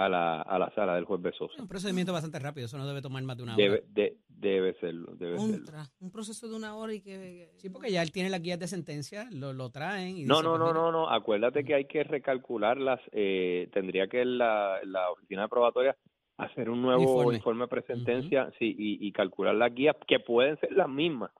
a 0.04 0.08
la, 0.08 0.40
a 0.42 0.58
la 0.58 0.70
sala 0.74 0.94
del 0.94 1.04
juez 1.04 1.20
Besosa. 1.20 1.60
Un 1.60 1.68
procedimiento 1.68 2.12
bastante 2.12 2.38
rápido, 2.38 2.66
eso 2.66 2.78
no 2.78 2.86
debe 2.86 3.02
tomar 3.02 3.22
más 3.22 3.36
de 3.36 3.42
una 3.42 3.54
hora. 3.54 3.62
Debe, 3.62 3.84
de- 3.88 4.16
debe 4.28 4.74
serlo, 4.80 5.14
debe 5.16 5.38
serlo. 5.38 5.56
Contra, 5.58 5.84
un 6.00 6.10
proceso 6.10 6.48
de 6.48 6.56
una 6.56 6.74
hora 6.74 6.94
y 6.94 7.00
que... 7.02 7.52
Sí, 7.58 7.68
porque 7.68 7.90
ya 7.92 8.02
él 8.02 8.10
tiene 8.10 8.30
las 8.30 8.40
guías 8.40 8.58
de 8.58 8.66
sentencia, 8.68 9.28
lo, 9.30 9.52
lo 9.52 9.70
traen 9.70 10.16
y 10.16 10.24
No, 10.24 10.36
dice, 10.36 10.44
no, 10.44 10.50
pues, 10.58 10.60
no, 10.60 10.72
no, 10.72 10.92
no. 10.92 11.10
Acuérdate 11.10 11.64
que 11.64 11.74
hay 11.74 11.84
que 11.86 12.02
recalcularlas. 12.04 13.00
Eh, 13.12 13.68
tendría 13.74 14.08
que 14.08 14.24
la, 14.24 14.78
la 14.84 15.10
oficina 15.10 15.42
de 15.42 15.48
probatoria 15.48 15.96
hacer 16.38 16.70
un 16.70 16.80
nuevo 16.80 17.02
Informe. 17.02 17.36
informe, 17.36 17.64
de 17.64 17.68
presentencia 17.68 18.50
sí, 18.58 18.74
y, 18.78 19.06
y 19.06 19.12
calcular 19.12 19.54
las 19.54 19.74
guías 19.74 19.94
que 20.08 20.20
pueden 20.20 20.58
ser 20.60 20.72
las 20.72 20.88
mismas. 20.88 21.30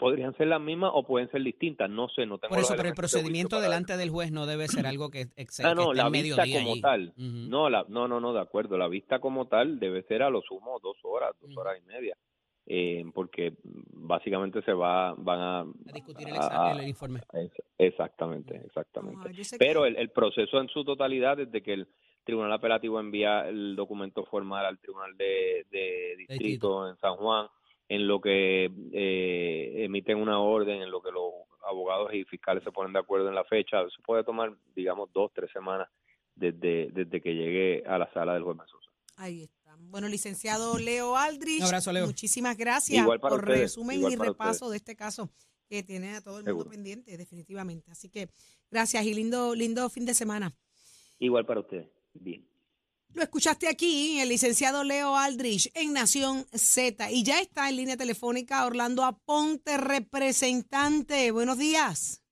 Podrían 0.00 0.34
ser 0.36 0.46
las 0.48 0.60
mismas 0.60 0.90
o 0.94 1.04
pueden 1.04 1.30
ser 1.30 1.42
distintas. 1.42 1.88
No 1.90 2.08
sé, 2.08 2.26
no 2.26 2.38
tengo 2.38 2.48
Por 2.50 2.58
eso, 2.58 2.70
pero 2.74 2.84
el 2.88 2.88
de 2.90 2.96
procedimiento 2.96 3.60
delante 3.60 3.96
del 3.96 4.10
juez 4.10 4.32
no 4.32 4.46
debe 4.46 4.66
ser 4.66 4.86
algo 4.86 5.10
que, 5.10 5.26
ex- 5.36 5.60
Ah, 5.60 5.74
no, 5.74 5.92
la 5.92 6.08
vista 6.08 6.42
como 6.42 6.72
allí. 6.72 6.80
tal. 6.80 7.12
No, 7.16 7.68
la, 7.70 7.84
no, 7.88 8.08
no, 8.08 8.18
no, 8.18 8.32
de 8.32 8.40
acuerdo. 8.40 8.76
La 8.78 8.88
vista 8.88 9.18
como 9.20 9.46
tal 9.46 9.78
debe 9.78 10.02
ser 10.04 10.22
a 10.22 10.30
lo 10.30 10.40
sumo 10.42 10.78
dos 10.82 10.96
horas, 11.04 11.30
dos 11.40 11.56
horas 11.56 11.78
y 11.78 11.86
media. 11.86 12.16
Eh, 12.72 13.04
porque 13.14 13.54
básicamente 13.64 14.62
se 14.62 14.72
va, 14.72 15.14
van 15.16 15.40
a... 15.40 15.60
A 15.60 15.92
discutir 15.92 16.28
el, 16.28 16.36
a- 16.36 16.72
el 16.80 16.88
informe. 16.88 17.20
es- 17.32 17.50
exactamente, 17.78 18.56
exactamente. 18.64 19.20
Ah, 19.28 19.30
que- 19.32 19.58
Pero 19.58 19.86
el, 19.86 19.96
el 19.96 20.10
proceso 20.10 20.60
en 20.60 20.68
su 20.68 20.84
totalidad, 20.84 21.36
desde 21.36 21.62
que 21.62 21.72
el 21.74 21.88
Tribunal 22.24 22.52
Apelativo 22.52 23.00
envía 23.00 23.48
el 23.48 23.74
documento 23.74 24.24
formal 24.26 24.66
al 24.66 24.78
Tribunal 24.78 25.16
de, 25.16 25.66
de 25.70 26.14
Distrito 26.18 26.44
Distrito. 26.44 26.88
en 26.88 26.96
San 26.98 27.16
Juan, 27.16 27.48
en 27.90 28.06
lo 28.06 28.20
que 28.20 28.70
eh, 28.92 29.84
emiten 29.84 30.16
una 30.16 30.38
orden, 30.38 30.80
en 30.80 30.92
lo 30.92 31.02
que 31.02 31.10
los 31.10 31.32
abogados 31.68 32.14
y 32.14 32.24
fiscales 32.24 32.62
se 32.62 32.70
ponen 32.70 32.92
de 32.92 33.00
acuerdo 33.00 33.28
en 33.28 33.34
la 33.34 33.42
fecha, 33.42 33.80
eso 33.82 34.00
puede 34.06 34.22
tomar, 34.22 34.54
digamos, 34.76 35.12
dos, 35.12 35.32
tres 35.34 35.50
semanas 35.52 35.88
desde, 36.36 36.88
desde 36.92 37.20
que 37.20 37.34
llegue 37.34 37.82
a 37.84 37.98
la 37.98 38.08
sala 38.12 38.34
del 38.34 38.44
juez 38.44 38.56
Mendoza. 38.56 38.90
Ahí 39.16 39.42
está. 39.42 39.76
Bueno, 39.76 40.06
licenciado 40.06 40.78
Leo 40.78 41.16
Aldrich. 41.16 41.58
Un 41.62 41.66
abrazo, 41.66 41.92
Leo. 41.92 42.06
Muchísimas 42.06 42.56
gracias 42.56 43.02
Igual 43.02 43.18
para 43.18 43.34
por 43.34 43.40
ustedes, 43.40 43.60
resumen 43.60 43.98
igual 43.98 44.12
y 44.12 44.16
para 44.16 44.30
repaso 44.30 44.66
ustedes. 44.66 44.70
de 44.70 44.76
este 44.76 44.96
caso 44.96 45.28
que 45.68 45.82
tiene 45.82 46.14
a 46.14 46.20
todo 46.20 46.38
el 46.38 46.44
mundo 46.44 46.60
Seguro. 46.60 46.70
pendiente, 46.70 47.16
definitivamente. 47.16 47.90
Así 47.90 48.08
que 48.08 48.28
gracias 48.70 49.04
y 49.04 49.14
lindo, 49.14 49.56
lindo 49.56 49.90
fin 49.90 50.06
de 50.06 50.14
semana. 50.14 50.54
Igual 51.18 51.44
para 51.44 51.58
ustedes. 51.58 51.88
Bien. 52.14 52.49
Lo 53.14 53.22
escuchaste 53.22 53.68
aquí, 53.68 54.20
el 54.20 54.28
licenciado 54.28 54.84
Leo 54.84 55.16
Aldrich 55.16 55.70
en 55.74 55.92
Nación 55.92 56.44
Z. 56.52 57.10
Y 57.10 57.24
ya 57.24 57.40
está 57.40 57.68
en 57.68 57.76
línea 57.76 57.96
telefónica 57.96 58.64
Orlando 58.64 59.04
Aponte, 59.04 59.76
representante. 59.78 61.30
Buenos 61.32 61.58
días. 61.58 62.22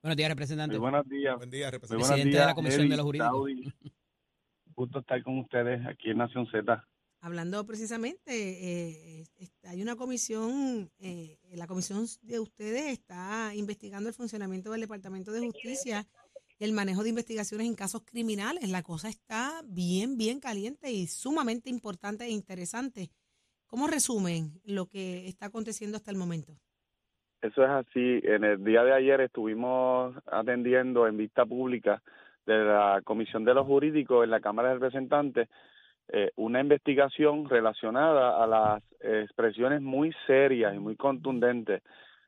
Buenos 0.00 0.16
días, 0.16 0.28
representante. 0.28 0.78
Muy 0.78 0.90
buenos 0.90 1.08
días. 1.08 1.36
Buen 1.36 1.50
día, 1.50 1.70
representante. 1.70 1.96
buenos 1.96 2.08
Presidente 2.08 2.38
de 2.38 2.46
la 2.46 2.54
Comisión 2.54 2.80
Eddie, 2.82 2.90
de 2.90 2.96
los 2.96 3.04
Jurídicos. 3.04 3.74
Gusto 4.76 5.00
estar 5.00 5.22
con 5.24 5.38
ustedes 5.38 5.84
aquí 5.86 6.10
en 6.10 6.18
Nación 6.18 6.46
Z. 6.52 6.84
Hablando 7.20 7.66
precisamente, 7.66 8.22
eh, 8.30 9.24
hay 9.64 9.82
una 9.82 9.96
comisión, 9.96 10.88
eh, 11.00 11.36
la 11.50 11.66
comisión 11.66 12.06
de 12.22 12.38
ustedes 12.38 12.92
está 12.92 13.52
investigando 13.56 14.08
el 14.08 14.14
funcionamiento 14.14 14.70
del 14.70 14.82
Departamento 14.82 15.32
de 15.32 15.40
Justicia 15.40 16.06
el 16.58 16.72
manejo 16.72 17.02
de 17.02 17.10
investigaciones 17.10 17.66
en 17.66 17.74
casos 17.74 18.02
criminales. 18.04 18.68
La 18.70 18.82
cosa 18.82 19.08
está 19.08 19.60
bien, 19.64 20.16
bien 20.16 20.40
caliente 20.40 20.90
y 20.90 21.06
sumamente 21.06 21.70
importante 21.70 22.24
e 22.24 22.30
interesante. 22.30 23.10
¿Cómo 23.66 23.86
resumen 23.86 24.60
lo 24.64 24.86
que 24.86 25.28
está 25.28 25.46
aconteciendo 25.46 25.96
hasta 25.96 26.10
el 26.10 26.16
momento? 26.16 26.52
Eso 27.40 27.62
es 27.62 27.70
así. 27.70 28.20
En 28.24 28.44
el 28.44 28.64
día 28.64 28.82
de 28.82 28.92
ayer 28.92 29.20
estuvimos 29.20 30.14
atendiendo 30.26 31.06
en 31.06 31.16
vista 31.16 31.46
pública 31.46 32.02
de 32.46 32.64
la 32.64 33.00
Comisión 33.04 33.44
de 33.44 33.54
los 33.54 33.66
Jurídicos 33.66 34.24
en 34.24 34.30
la 34.30 34.40
Cámara 34.40 34.68
de 34.68 34.74
Representantes 34.74 35.48
eh, 36.10 36.30
una 36.36 36.60
investigación 36.60 37.48
relacionada 37.48 38.42
a 38.42 38.46
las 38.46 38.82
expresiones 39.00 39.82
muy 39.82 40.14
serias 40.26 40.74
y 40.74 40.78
muy 40.78 40.96
contundentes 40.96 41.82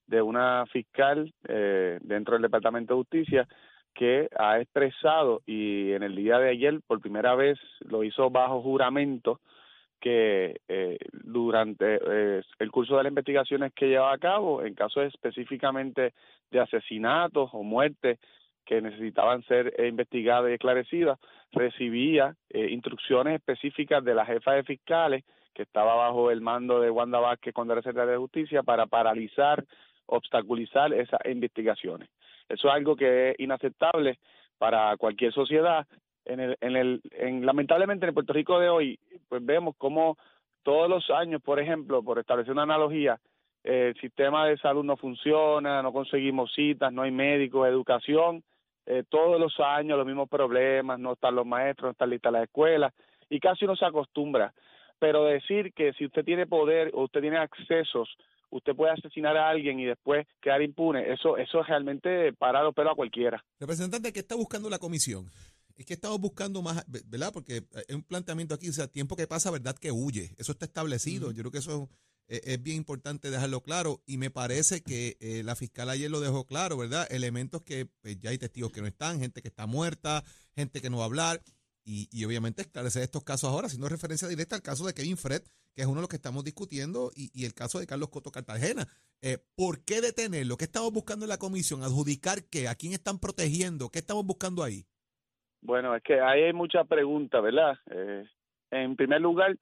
de 0.07 0.21
una 0.21 0.67
fiscal 0.67 1.33
eh, 1.49 1.99
dentro 2.03 2.35
del 2.35 2.43
Departamento 2.43 2.93
de 2.93 3.01
Justicia 3.01 3.49
que 3.95 4.29
ha 4.39 4.61
expresado 4.61 5.43
y 5.47 5.93
en 5.93 6.03
el 6.03 6.17
día 6.17 6.39
de 6.39 6.51
ayer 6.51 6.81
por 6.87 7.01
primera 7.01 7.35
vez 7.35 7.59
lo 7.81 8.05
hizo 8.05 8.31
bajo 8.31 8.63
juramento 8.63 9.41
que 10.01 10.61
eh, 10.69 10.99
durante 11.13 12.01
eh, 12.03 12.43
el 12.59 12.71
curso 12.71 12.97
de 12.97 13.03
las 13.05 13.11
investigaciones 13.11 13.73
que 13.75 13.89
llevaba 13.89 14.15
a 14.15 14.19
cabo, 14.19 14.65
en 14.65 14.75
casos 14.75 15.05
específicamente 15.05 16.15
de 16.51 16.61
asesinatos 16.61 17.51
o 17.53 17.63
muertes 17.63 18.19
que 18.65 18.81
necesitaban 18.81 19.43
ser 19.45 19.75
investigadas 19.85 20.51
y 20.51 20.55
esclarecidas, 20.55 21.19
recibía 21.53 22.35
eh, 22.49 22.69
instrucciones 22.71 23.35
específicas 23.35 24.03
de 24.05 24.15
la 24.15 24.25
jefa 24.25 24.53
de 24.53 24.65
fiscales 24.65 25.25
que 25.55 25.63
estaba 25.63 25.95
bajo 25.95 26.31
el 26.31 26.41
mando 26.41 26.81
de 26.81 26.91
Wanda 26.91 27.19
Vázquez 27.19 27.53
cuando 27.53 27.75
era 27.75 27.83
secretaria 27.83 28.13
de 28.13 28.19
Justicia 28.19 28.63
para 28.63 28.87
paralizar, 28.87 29.65
obstaculizar 30.07 30.93
esas 30.93 31.21
investigaciones. 31.27 32.09
Eso 32.50 32.69
es 32.69 32.75
algo 32.75 32.97
que 32.97 33.30
es 33.30 33.40
inaceptable 33.40 34.19
para 34.59 34.97
cualquier 34.97 35.33
sociedad. 35.33 35.87
En 36.25 36.40
el, 36.40 36.57
en 36.61 36.76
el, 36.76 37.00
en, 37.12 37.47
lamentablemente 37.47 38.07
en 38.07 38.14
Puerto 38.14 38.33
Rico 38.33 38.59
de 38.59 38.69
hoy, 38.69 38.99
pues 39.28 39.45
vemos 39.45 39.75
cómo 39.78 40.19
todos 40.62 40.88
los 40.90 41.09
años, 41.11 41.40
por 41.42 41.59
ejemplo, 41.61 42.02
por 42.02 42.19
establecer 42.19 42.52
una 42.52 42.64
analogía, 42.64 43.19
eh, 43.64 43.92
el 43.95 44.00
sistema 44.00 44.47
de 44.47 44.59
salud 44.59 44.85
no 44.85 44.97
funciona, 44.97 45.83
no 45.83 45.92
conseguimos 45.92 46.52
citas, 46.52 46.92
no 46.92 47.02
hay 47.02 47.11
médicos, 47.11 47.69
educación, 47.69 48.42
eh, 48.87 49.04
todos 49.09 49.38
los 49.40 49.59
años 49.61 49.97
los 49.97 50.07
mismos 50.07 50.28
problemas, 50.28 50.99
no 50.99 51.12
están 51.12 51.35
los 51.37 51.47
maestros, 51.47 51.88
no 51.88 51.90
están 51.92 52.11
listas 52.11 52.33
las 52.33 52.45
escuelas, 52.45 52.92
y 53.28 53.38
casi 53.38 53.64
uno 53.64 53.76
se 53.76 53.85
acostumbra. 53.85 54.52
Pero 54.99 55.25
decir 55.25 55.73
que 55.73 55.92
si 55.95 56.04
usted 56.04 56.25
tiene 56.25 56.47
poder 56.47 56.90
o 56.92 57.04
usted 57.04 57.21
tiene 57.21 57.38
accesos, 57.38 58.14
usted 58.50 58.75
puede 58.75 58.92
asesinar 58.92 59.37
a 59.37 59.49
alguien 59.49 59.80
y 59.80 59.85
después 59.85 60.26
quedar 60.40 60.62
impune, 60.62 61.12
eso, 61.12 61.37
eso 61.37 61.61
es 61.61 61.66
realmente 61.66 62.33
parar 62.33 62.64
los 62.64 62.75
pelos 62.75 62.92
a 62.92 62.97
cualquiera. 62.97 63.45
Representante, 63.59 64.12
¿qué 64.12 64.21
está 64.21 64.35
buscando 64.35 64.69
la 64.69 64.78
comisión? 64.78 65.30
Es 65.76 65.87
que 65.87 65.95
estamos 65.95 66.21
buscando 66.21 66.61
más, 66.61 66.85
¿verdad? 67.07 67.30
Porque 67.33 67.62
es 67.88 67.95
un 67.95 68.02
planteamiento 68.02 68.54
aquí, 68.54 68.69
o 68.69 68.73
sea, 68.73 68.87
tiempo 68.87 69.16
que 69.16 69.26
pasa, 69.26 69.50
¿verdad? 69.50 69.75
Que 69.75 69.90
huye. 69.90 70.35
Eso 70.37 70.52
está 70.52 70.66
establecido. 70.66 71.30
Yo 71.30 71.38
creo 71.38 71.50
que 71.50 71.59
eso 71.59 71.88
es, 72.28 72.42
es, 72.45 72.62
bien 72.62 72.76
importante 72.76 73.30
dejarlo 73.30 73.62
claro. 73.62 74.02
Y 74.04 74.19
me 74.19 74.30
parece 74.30 74.83
que 74.83 75.16
eh, 75.21 75.42
la 75.42 75.57
fiscal 75.57 75.88
ayer 75.88 76.11
lo 76.11 76.21
dejó 76.21 76.45
claro, 76.45 76.76
¿verdad? 76.76 77.07
Elementos 77.11 77.62
que 77.62 77.87
pues, 78.02 78.19
ya 78.19 78.28
hay 78.28 78.37
testigos 78.37 78.73
que 78.73 78.83
no 78.83 78.88
están, 78.88 79.21
gente 79.21 79.40
que 79.40 79.49
está 79.49 79.66
muerta, 79.66 80.23
gente 80.54 80.83
que 80.83 80.90
no 80.90 80.99
va 80.99 81.04
a 81.04 81.07
hablar. 81.07 81.40
Y, 81.85 82.25
obviamente 82.25 82.63
esclarecer 82.63 83.03
estos 83.03 83.25
casos 83.25 83.51
ahora, 83.51 83.67
haciendo 83.67 83.89
referencia 83.89 84.29
directa 84.29 84.55
al 84.55 84.63
caso 84.63 84.87
de 84.87 84.95
Kevin 84.95 85.17
Fred, 85.17 85.43
que 85.75 85.83
es 85.83 85.87
uno 85.87 85.97
de 85.97 86.03
los 86.03 86.09
que 86.09 86.17
estamos 86.17 86.45
discutiendo, 86.45 87.11
y, 87.15 87.31
y 87.35 87.47
el 87.47 87.55
caso 87.55 87.81
de 87.81 87.87
Carlos 87.87 88.11
Coto 88.11 88.31
Cartagena. 88.31 88.87
Eh, 89.23 89.39
¿Por 89.57 89.85
qué 89.85 90.01
detenerlo? 90.01 90.57
¿Qué 90.57 90.65
estamos 90.65 90.93
buscando 90.93 91.25
en 91.25 91.31
la 91.31 91.39
comisión? 91.39 91.83
¿Adjudicar 91.83 92.39
qué? 92.51 92.69
¿A 92.69 92.75
quién 92.75 92.93
están 92.93 93.19
protegiendo? 93.19 93.89
¿Qué 93.91 93.99
estamos 93.99 94.25
buscando 94.25 94.63
ahí? 94.63 94.85
Bueno, 95.63 95.95
es 95.95 96.03
que 96.03 96.21
ahí 96.21 96.45
hay 96.45 96.53
muchas 96.53 96.87
preguntas, 96.87 97.43
¿verdad? 97.43 97.79
Eh, 97.91 98.25
en 98.71 98.97
primer 98.97 99.21
lugar, 99.21 99.57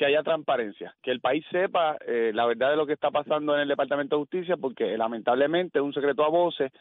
que 0.00 0.06
haya 0.06 0.22
transparencia, 0.22 0.96
que 1.02 1.10
el 1.10 1.20
país 1.20 1.44
sepa 1.50 1.98
eh, 2.06 2.32
la 2.34 2.46
verdad 2.46 2.70
de 2.70 2.76
lo 2.76 2.86
que 2.86 2.94
está 2.94 3.10
pasando 3.10 3.54
en 3.54 3.60
el 3.60 3.68
Departamento 3.68 4.16
de 4.16 4.22
Justicia, 4.22 4.56
porque 4.56 4.96
lamentablemente 4.96 5.78
es 5.78 5.84
un 5.84 5.92
secreto 5.92 6.24
a 6.24 6.30
voces. 6.30 6.72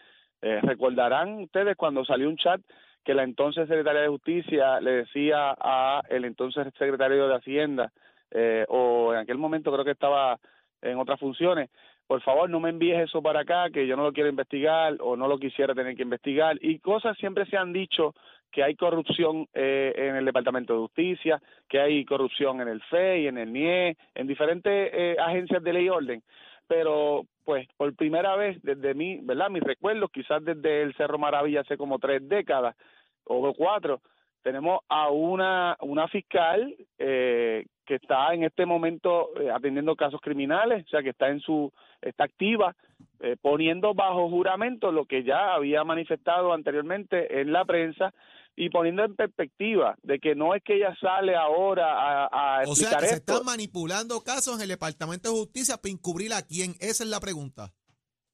Eh, 0.41 0.62
recordarán 0.62 1.41
ustedes 1.41 1.75
cuando 1.75 2.05
salió 2.05 2.29
un 2.29 2.38
chat 2.38 2.62
que 3.03 3.13
la 3.13 3.23
entonces 3.23 3.67
secretaria 3.67 4.01
de 4.01 4.07
Justicia 4.07 4.79
le 4.81 4.91
decía 4.91 5.55
a 5.59 6.01
el 6.09 6.25
entonces 6.25 6.67
secretario 6.77 7.27
de 7.27 7.35
Hacienda, 7.35 7.91
eh, 8.31 8.65
o 8.69 9.13
en 9.13 9.19
aquel 9.19 9.37
momento 9.37 9.71
creo 9.71 9.85
que 9.85 9.91
estaba 9.91 10.39
en 10.81 10.97
otras 10.97 11.19
funciones, 11.19 11.69
por 12.09 12.21
favor 12.21 12.49
no 12.49 12.59
me 12.59 12.69
envíes 12.69 13.01
eso 13.01 13.21
para 13.21 13.41
acá, 13.41 13.69
que 13.71 13.85
yo 13.85 13.95
no 13.95 14.03
lo 14.03 14.11
quiero 14.11 14.29
investigar 14.29 14.97
o 14.99 15.15
no 15.15 15.27
lo 15.27 15.37
quisiera 15.37 15.75
tener 15.75 15.95
que 15.95 16.01
investigar. 16.01 16.57
Y 16.59 16.79
cosas 16.79 17.15
siempre 17.19 17.45
se 17.45 17.55
han 17.55 17.71
dicho 17.71 18.15
que 18.51 18.63
hay 18.63 18.75
corrupción 18.75 19.47
eh, 19.53 19.93
en 19.95 20.15
el 20.15 20.25
Departamento 20.25 20.73
de 20.73 20.79
Justicia, 20.79 21.39
que 21.67 21.79
hay 21.79 22.03
corrupción 22.05 22.61
en 22.61 22.67
el 22.67 22.81
FEI, 22.81 23.27
en 23.27 23.37
el 23.37 23.53
NIE, 23.53 23.95
en 24.15 24.25
diferentes 24.25 24.89
eh, 24.91 25.17
agencias 25.19 25.61
de 25.61 25.71
ley 25.71 25.85
y 25.85 25.89
orden. 25.89 26.23
Pero, 26.67 27.25
pues, 27.49 27.67
por 27.77 27.95
primera 27.95 28.35
vez 28.35 28.61
desde 28.61 28.93
mí, 28.93 29.21
¿verdad? 29.23 29.49
Mis 29.49 29.63
recuerdos, 29.63 30.11
quizás 30.11 30.45
desde 30.45 30.83
el 30.83 30.93
Cerro 30.93 31.17
Maravilla 31.17 31.61
hace 31.61 31.77
como 31.77 31.97
tres 31.97 32.21
décadas 32.29 32.75
o 33.23 33.51
cuatro, 33.55 34.01
tenemos 34.43 34.81
a 34.87 35.09
una, 35.09 35.75
una 35.81 36.07
fiscal 36.09 36.75
eh, 36.99 37.65
que 37.87 37.95
está 37.95 38.35
en 38.35 38.43
este 38.43 38.67
momento 38.67 39.31
eh, 39.41 39.49
atendiendo 39.49 39.95
casos 39.95 40.21
criminales, 40.21 40.85
o 40.85 40.89
sea, 40.89 41.01
que 41.01 41.09
está 41.09 41.29
en 41.29 41.39
su, 41.39 41.73
está 42.03 42.25
activa, 42.25 42.75
eh, 43.19 43.35
poniendo 43.41 43.95
bajo 43.95 44.29
juramento 44.29 44.91
lo 44.91 45.05
que 45.05 45.23
ya 45.23 45.55
había 45.55 45.83
manifestado 45.83 46.53
anteriormente 46.53 47.41
en 47.41 47.51
la 47.51 47.65
prensa 47.65 48.13
y 48.55 48.69
poniendo 48.69 49.03
en 49.05 49.15
perspectiva 49.15 49.97
de 50.03 50.19
que 50.19 50.35
no 50.35 50.53
es 50.53 50.63
que 50.63 50.75
ella 50.75 50.95
sale 50.99 51.35
ahora 51.35 52.25
a, 52.25 52.59
a 52.59 52.63
o 52.67 52.75
sea, 52.75 52.97
que 52.97 53.07
se 53.07 53.15
están 53.15 53.45
manipulando 53.45 54.21
casos 54.21 54.55
en 54.55 54.61
el 54.63 54.69
Departamento 54.69 55.29
de 55.29 55.39
Justicia 55.39 55.77
para 55.77 55.91
encubrir 55.91 56.33
a 56.33 56.41
quién, 56.41 56.75
esa 56.79 57.03
es 57.03 57.09
la 57.09 57.19
pregunta. 57.19 57.73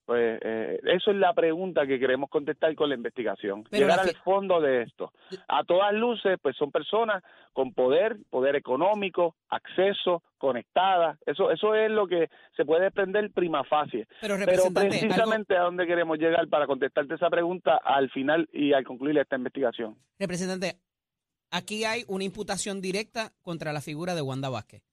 Pues 0.06 0.40
eh, 0.44 0.80
eso 0.84 1.10
es 1.10 1.18
la 1.18 1.34
pregunta 1.34 1.88
que 1.88 2.00
queremos 2.00 2.30
contestar 2.30 2.76
con 2.76 2.90
la 2.90 2.96
investigación, 2.96 3.64
Pero 3.64 3.88
llegar 3.88 4.06
la 4.06 4.12
al 4.12 4.16
fondo 4.18 4.62
de 4.62 4.84
esto. 4.84 5.12
A 5.48 5.64
todas 5.64 5.94
luces, 5.94 6.38
pues 6.40 6.56
son 6.56 6.72
personas 6.72 7.24
con 7.54 7.74
poder, 7.74 8.18
poder 8.30 8.56
económico, 8.56 9.36
acceso, 9.50 10.22
conectadas. 10.38 11.18
Eso 11.26 11.50
eso 11.50 11.74
es 11.74 11.90
lo 11.90 12.06
que 12.08 12.30
se 12.56 12.66
puede 12.66 12.84
desprender 12.84 13.32
prima 13.32 13.64
facie. 13.64 14.08
Pero, 14.22 14.36
Pero 14.46 14.66
precisamente 14.72 15.58
a 15.58 15.64
dónde 15.64 15.88
queremos 15.88 16.20
llegar 16.20 16.48
para 16.50 16.68
contestarte 16.68 17.16
esa 17.16 17.32
pregunta 17.32 17.80
al 17.84 18.12
final 18.12 18.48
y 18.54 18.74
al 18.74 18.84
concluir 18.84 19.18
esta 19.18 19.38
investigación. 19.38 19.98
Representante, 20.20 20.78
aquí 21.50 21.84
hay 21.84 22.04
una 22.08 22.26
imputación 22.26 22.80
directa 22.80 23.34
contra 23.42 23.74
la 23.74 23.82
figura 23.82 24.14
de 24.14 24.22
Wanda 24.22 24.50
Vázquez. 24.50 24.84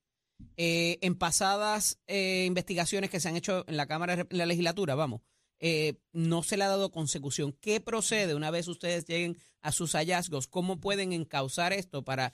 Eh, 0.57 0.99
en 1.03 1.15
pasadas 1.15 1.99
eh, 2.07 2.45
investigaciones 2.47 3.11
que 3.11 3.21
se 3.21 3.29
han 3.29 3.37
hecho 3.37 3.65
en 3.67 3.77
la 3.77 3.87
Cámara, 3.87 4.15
en 4.15 4.27
la 4.31 4.47
legislatura, 4.47 4.95
vamos, 4.95 5.23
eh, 5.61 5.95
no 6.13 6.43
se 6.43 6.57
le 6.57 6.65
ha 6.65 6.69
dado 6.69 6.91
consecución. 6.91 7.53
¿Qué 7.53 7.81
procede 7.81 8.35
una 8.35 8.51
vez 8.51 8.69
ustedes 8.69 9.07
lleguen 9.07 9.37
a 9.61 9.73
sus 9.73 9.93
hallazgos? 9.93 10.49
¿Cómo 10.49 10.81
pueden 10.81 11.13
encauzar 11.13 11.73
esto 11.73 12.03
para, 12.05 12.33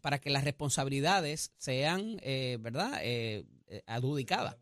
para 0.00 0.18
que 0.18 0.30
las 0.30 0.44
responsabilidades 0.44 1.52
sean, 1.58 2.18
eh, 2.22 2.58
¿verdad?, 2.60 3.00
eh, 3.02 3.44
eh, 3.68 3.82
adjudicadas. 3.86 4.56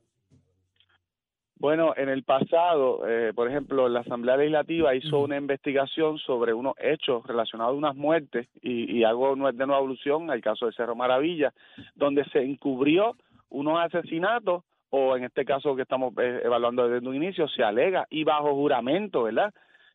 Bueno, 1.57 1.95
en 1.97 2.09
el 2.09 2.25
pasado, 2.25 3.09
eh, 3.09 3.33
por 3.33 3.49
ejemplo, 3.49 3.89
la 3.89 4.01
Asamblea 4.01 4.37
Legislativa 4.37 4.95
hizo 4.95 5.21
una 5.21 5.37
investigación 5.37 6.19
sobre 6.19 6.53
unos 6.53 6.75
hechos 6.79 7.25
relacionados 7.27 7.75
a 7.75 7.79
unas 7.79 7.97
muertes 7.97 8.49
y, 8.61 8.99
y 8.99 9.05
hago 9.05 9.35
de 9.35 9.67
nueva 9.67 9.79
alusión 9.79 10.31
al 10.31 10.41
caso 10.41 10.67
de 10.67 10.73
Cerro 10.73 10.97
Maravilla, 10.97 11.53
donde 11.95 12.25
se 12.27 12.41
encubrió 12.43 13.15
unos 13.51 13.79
asesinatos 13.81 14.65
o 14.91 15.17
en 15.17 15.25
este 15.25 15.45
caso 15.45 15.75
que 15.75 15.83
estamos 15.83 16.13
eh, 16.19 16.43
evaluando 16.45 16.89
desde 16.89 17.09
un 17.09 17.17
inicio, 17.17 17.49
se 17.49 17.65
alega 17.65 18.07
y 18.11 18.25
bajo 18.25 18.55
juramento, 18.55 19.25
¿verdad?, 19.25 19.53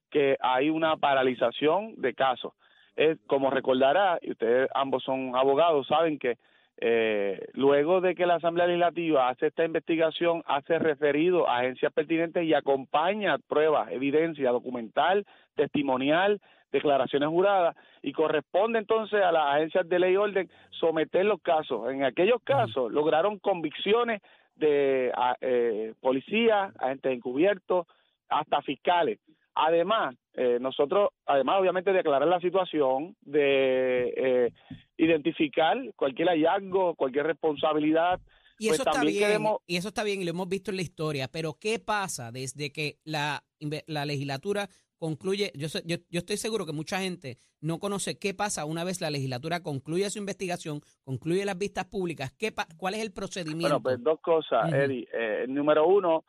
que 0.10 0.38
hay 0.42 0.70
una 0.70 0.98
paralización 0.98 1.94
de 1.98 2.14
casos. 2.14 2.54
Eh, 2.98 3.16
como 3.28 3.50
recordará, 3.50 4.18
y 4.22 4.32
ustedes 4.32 4.70
ambos 4.74 5.04
son 5.04 5.36
abogados, 5.36 5.88
saben 5.88 6.20
que 6.20 6.38
eh, 6.82 7.48
luego 7.54 8.00
de 8.00 8.16
que 8.16 8.26
la 8.26 8.36
Asamblea 8.36 8.68
Legislativa 8.68 9.28
hace 9.28 9.48
esta 9.48 9.66
investigación, 9.66 10.44
hace 10.46 10.80
referido 10.80 11.50
a 11.50 11.60
agencias 11.60 11.92
pertinentes 11.92 12.46
y 12.46 12.54
acompaña 12.54 13.38
pruebas, 13.38 13.92
evidencia 13.92 14.52
documental, 14.52 15.26
testimonial, 15.56 16.40
declaraciones 16.72 17.28
juradas, 17.30 17.76
y 18.02 18.14
corresponde 18.14 18.80
entonces 18.80 19.22
a 19.22 19.32
las 19.32 19.56
agencias 19.56 19.90
de 19.90 20.00
ley 20.00 20.14
y 20.14 20.18
orden 20.18 20.50
someter 20.70 21.26
los 21.26 21.42
casos. 21.42 21.92
En 21.92 22.04
aquellos 22.04 22.42
casos 22.44 22.92
lograron 22.92 23.40
convicciones 23.40 24.22
de 24.56 25.12
eh, 25.42 25.94
policías, 26.00 26.74
agentes 26.80 27.12
encubiertos, 27.12 27.88
hasta 28.30 28.62
fiscales. 28.62 29.20
Además, 29.56 30.16
eh, 30.42 30.58
nosotros, 30.62 31.10
además 31.26 31.60
obviamente 31.60 31.92
de 31.92 32.00
aclarar 32.00 32.28
la 32.28 32.40
situación, 32.40 33.16
de 33.22 34.14
eh, 34.16 34.54
identificar 34.98 35.78
cualquier 35.96 36.30
hallazgo, 36.30 36.96
cualquier 36.96 37.26
responsabilidad, 37.28 38.20
Y 38.58 38.68
pues 38.68 38.80
eso 38.80 38.90
está 38.90 39.02
bien, 39.04 39.20
queremos- 39.24 39.60
y 39.68 39.76
eso 39.78 39.88
está 39.90 40.04
bien, 40.04 40.22
y 40.22 40.26
lo 40.26 40.32
hemos 40.32 40.48
visto 40.50 40.72
en 40.72 40.78
la 40.78 40.84
historia, 40.84 41.28
pero 41.28 41.56
¿qué 41.60 41.80
pasa 41.80 42.32
desde 42.32 42.72
que 42.72 42.98
la, 43.04 43.44
la 43.88 44.06
legislatura 44.06 44.68
concluye? 44.98 45.52
Yo, 45.56 45.68
yo, 45.86 45.98
yo 46.10 46.20
estoy 46.20 46.38
seguro 46.38 46.66
que 46.66 46.74
mucha 46.74 47.00
gente 47.00 47.38
no 47.62 47.80
conoce 47.80 48.18
qué 48.20 48.34
pasa 48.34 48.66
una 48.66 48.84
vez 48.84 49.02
la 49.02 49.10
legislatura 49.10 49.62
concluye 49.62 50.10
su 50.10 50.20
investigación, 50.20 50.82
concluye 51.04 51.44
las 51.46 51.58
vistas 51.58 51.86
públicas, 51.86 52.32
¿qué 52.38 52.52
pa- 52.52 52.68
¿cuál 52.78 52.94
es 52.96 53.02
el 53.02 53.12
procedimiento? 53.12 53.80
Bueno, 53.80 53.84
pues 53.84 54.04
dos 54.04 54.20
cosas. 54.22 54.72
Eddie. 54.72 55.08
Eh, 55.14 55.46
número 55.48 55.86
uno, 55.88 56.24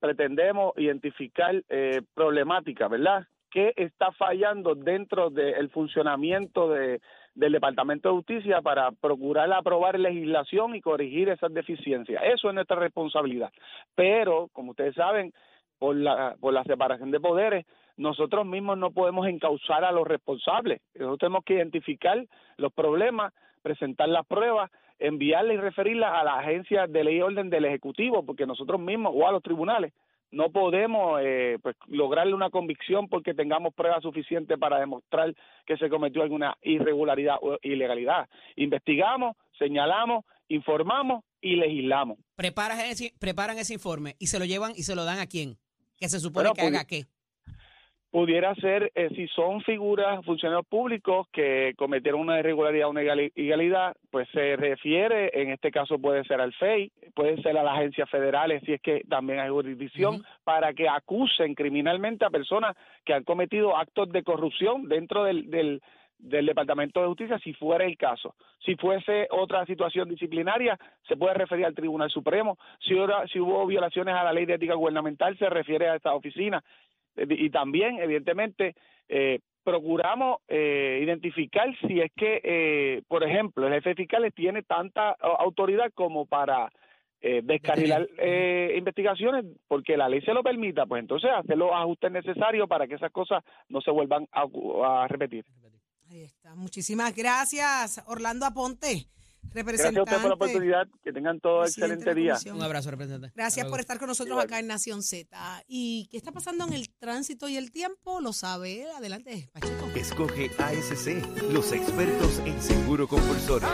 pretendemos 0.00 0.72
identificar 0.76 1.54
eh, 1.68 2.02
problemáticas, 2.14 2.90
¿verdad? 2.90 3.26
¿Qué 3.56 3.72
está 3.76 4.12
fallando 4.12 4.74
dentro 4.74 5.30
del 5.30 5.70
funcionamiento 5.70 6.68
de, 6.68 7.00
del 7.34 7.52
Departamento 7.52 8.10
de 8.10 8.16
Justicia 8.16 8.60
para 8.60 8.92
procurar 8.92 9.50
aprobar 9.50 9.98
legislación 9.98 10.74
y 10.76 10.82
corregir 10.82 11.30
esas 11.30 11.54
deficiencias? 11.54 12.22
Eso 12.22 12.50
es 12.50 12.54
nuestra 12.54 12.76
responsabilidad. 12.76 13.50
Pero, 13.94 14.50
como 14.52 14.72
ustedes 14.72 14.94
saben, 14.94 15.32
por 15.78 15.96
la, 15.96 16.36
por 16.38 16.52
la 16.52 16.64
separación 16.64 17.10
de 17.10 17.18
poderes, 17.18 17.64
nosotros 17.96 18.44
mismos 18.44 18.76
no 18.76 18.90
podemos 18.90 19.26
encauzar 19.26 19.86
a 19.86 19.92
los 19.92 20.06
responsables. 20.06 20.82
Nosotros 20.92 21.20
tenemos 21.20 21.44
que 21.44 21.54
identificar 21.54 22.22
los 22.58 22.74
problemas, 22.74 23.32
presentar 23.62 24.10
las 24.10 24.26
pruebas, 24.26 24.70
enviarlas 24.98 25.54
y 25.54 25.60
referirlas 25.60 26.12
a 26.12 26.24
la 26.24 26.40
agencia 26.40 26.86
de 26.86 27.04
ley 27.04 27.16
y 27.16 27.22
orden 27.22 27.48
del 27.48 27.64
Ejecutivo, 27.64 28.22
porque 28.22 28.44
nosotros 28.44 28.78
mismos 28.78 29.14
o 29.16 29.26
a 29.26 29.32
los 29.32 29.42
tribunales 29.42 29.94
no 30.30 30.50
podemos 30.50 31.20
eh, 31.22 31.58
pues, 31.62 31.76
lograrle 31.86 32.34
una 32.34 32.50
convicción 32.50 33.08
porque 33.08 33.34
tengamos 33.34 33.74
pruebas 33.74 34.02
suficientes 34.02 34.58
para 34.58 34.78
demostrar 34.78 35.34
que 35.66 35.76
se 35.76 35.88
cometió 35.88 36.22
alguna 36.22 36.56
irregularidad 36.62 37.36
o 37.40 37.58
ilegalidad. 37.62 38.28
Investigamos, 38.56 39.36
señalamos, 39.58 40.24
informamos 40.48 41.24
y 41.40 41.56
legislamos. 41.56 42.18
Preparan 42.34 42.80
ese, 42.80 43.12
preparan 43.18 43.58
ese 43.58 43.74
informe 43.74 44.16
y 44.18 44.26
se 44.26 44.38
lo 44.38 44.44
llevan 44.44 44.72
y 44.76 44.82
se 44.82 44.94
lo 44.94 45.04
dan 45.04 45.18
a 45.18 45.26
quién. 45.26 45.58
Que 45.98 46.08
se 46.08 46.20
supone 46.20 46.50
Bueno, 46.50 46.54
que 46.54 46.62
pues, 46.62 46.74
haga 46.74 46.84
qué. 46.86 47.06
Pudiera 48.16 48.54
ser 48.54 48.90
eh, 48.94 49.10
si 49.14 49.28
son 49.28 49.60
figuras, 49.60 50.24
funcionarios 50.24 50.66
públicos 50.66 51.28
que 51.32 51.74
cometieron 51.76 52.22
una 52.22 52.38
irregularidad 52.40 52.86
o 52.88 52.90
una 52.92 53.02
ilegali- 53.02 53.30
ilegalidad, 53.34 53.94
pues 54.10 54.26
se 54.30 54.56
refiere, 54.56 55.30
en 55.34 55.50
este 55.50 55.70
caso 55.70 55.98
puede 55.98 56.24
ser 56.24 56.40
al 56.40 56.54
FEI, 56.54 56.90
puede 57.14 57.42
ser 57.42 57.58
a 57.58 57.62
las 57.62 57.74
agencias 57.76 58.08
federales 58.08 58.62
si 58.64 58.72
es 58.72 58.80
que 58.80 59.02
también 59.06 59.40
hay 59.40 59.50
jurisdicción, 59.50 60.24
para 60.44 60.72
que 60.72 60.88
acusen 60.88 61.54
criminalmente 61.54 62.24
a 62.24 62.30
personas 62.30 62.74
que 63.04 63.12
han 63.12 63.22
cometido 63.24 63.76
actos 63.76 64.10
de 64.10 64.22
corrupción 64.22 64.88
dentro 64.88 65.22
del, 65.24 65.50
del, 65.50 65.82
del 66.18 66.46
Departamento 66.46 67.02
de 67.02 67.08
Justicia, 67.08 67.38
si 67.40 67.52
fuera 67.52 67.84
el 67.84 67.98
caso. 67.98 68.34
Si 68.64 68.76
fuese 68.76 69.28
otra 69.30 69.66
situación 69.66 70.08
disciplinaria, 70.08 70.78
se 71.06 71.16
puede 71.18 71.34
referir 71.34 71.66
al 71.66 71.74
Tribunal 71.74 72.08
Supremo. 72.10 72.56
Si, 72.80 72.94
hubo- 72.94 73.26
si 73.30 73.38
hubo 73.40 73.66
violaciones 73.66 74.14
a 74.14 74.24
la 74.24 74.32
ley 74.32 74.46
de 74.46 74.54
ética 74.54 74.72
gubernamental, 74.74 75.36
se 75.36 75.50
refiere 75.50 75.90
a 75.90 75.96
esta 75.96 76.14
oficina 76.14 76.64
y 77.16 77.50
también, 77.50 77.98
evidentemente, 77.98 78.74
eh, 79.08 79.40
procuramos 79.64 80.38
eh, 80.48 81.00
identificar 81.02 81.68
si 81.86 82.00
es 82.00 82.10
que, 82.16 82.40
eh, 82.44 83.02
por 83.08 83.24
ejemplo, 83.24 83.66
el 83.66 83.74
jefe 83.74 83.90
de 83.90 83.94
fiscales 83.96 84.34
tiene 84.34 84.62
tanta 84.62 85.16
au- 85.18 85.36
autoridad 85.40 85.90
como 85.94 86.26
para 86.26 86.70
eh, 87.20 87.40
descarrilar 87.42 88.06
eh, 88.18 88.74
investigaciones, 88.78 89.44
porque 89.66 89.96
la 89.96 90.08
ley 90.08 90.20
se 90.20 90.34
lo 90.34 90.42
permita, 90.42 90.86
pues 90.86 91.00
entonces 91.00 91.30
hacer 91.34 91.56
los 91.56 91.70
ajustes 91.72 92.12
necesarios 92.12 92.68
para 92.68 92.86
que 92.86 92.94
esas 92.94 93.10
cosas 93.10 93.42
no 93.68 93.80
se 93.80 93.90
vuelvan 93.90 94.28
a, 94.32 94.44
a 95.02 95.08
repetir. 95.08 95.44
Ahí 96.10 96.22
está. 96.22 96.54
Muchísimas 96.54 97.16
gracias, 97.16 98.04
Orlando 98.06 98.46
Aponte, 98.46 99.06
Gracias 99.52 99.86
a 99.86 99.90
representante. 99.90 100.00
ustedes 100.00 100.20
por 100.20 100.28
la 100.28 100.34
oportunidad, 100.34 100.88
que 101.02 101.12
tengan 101.12 101.40
todo 101.40 101.62
presidente 101.62 101.94
excelente 102.10 102.20
día. 102.20 102.54
Un 102.54 102.62
abrazo, 102.62 102.90
representante. 102.90 103.32
Gracias 103.34 103.58
Hasta 103.58 103.62
por 103.64 103.70
luego. 103.70 103.80
estar 103.80 103.98
con 103.98 104.08
nosotros 104.08 104.38
acá 104.42 104.58
en 104.58 104.66
Nación 104.66 105.02
Z. 105.02 105.64
¿Y 105.66 106.08
qué 106.10 106.16
está 106.16 106.32
pasando 106.32 106.66
en 106.66 106.72
el 106.72 106.88
tránsito 106.98 107.48
y 107.48 107.56
el 107.56 107.70
tiempo? 107.70 108.20
Lo 108.20 108.32
sabe. 108.32 108.86
Adelante, 108.96 109.48
Pacheco. 109.52 109.86
Escoge 109.94 110.50
ASC, 110.58 111.52
los 111.52 111.72
expertos 111.72 112.40
en 112.44 112.60
seguro 112.60 113.08
compulsorio. 113.08 113.68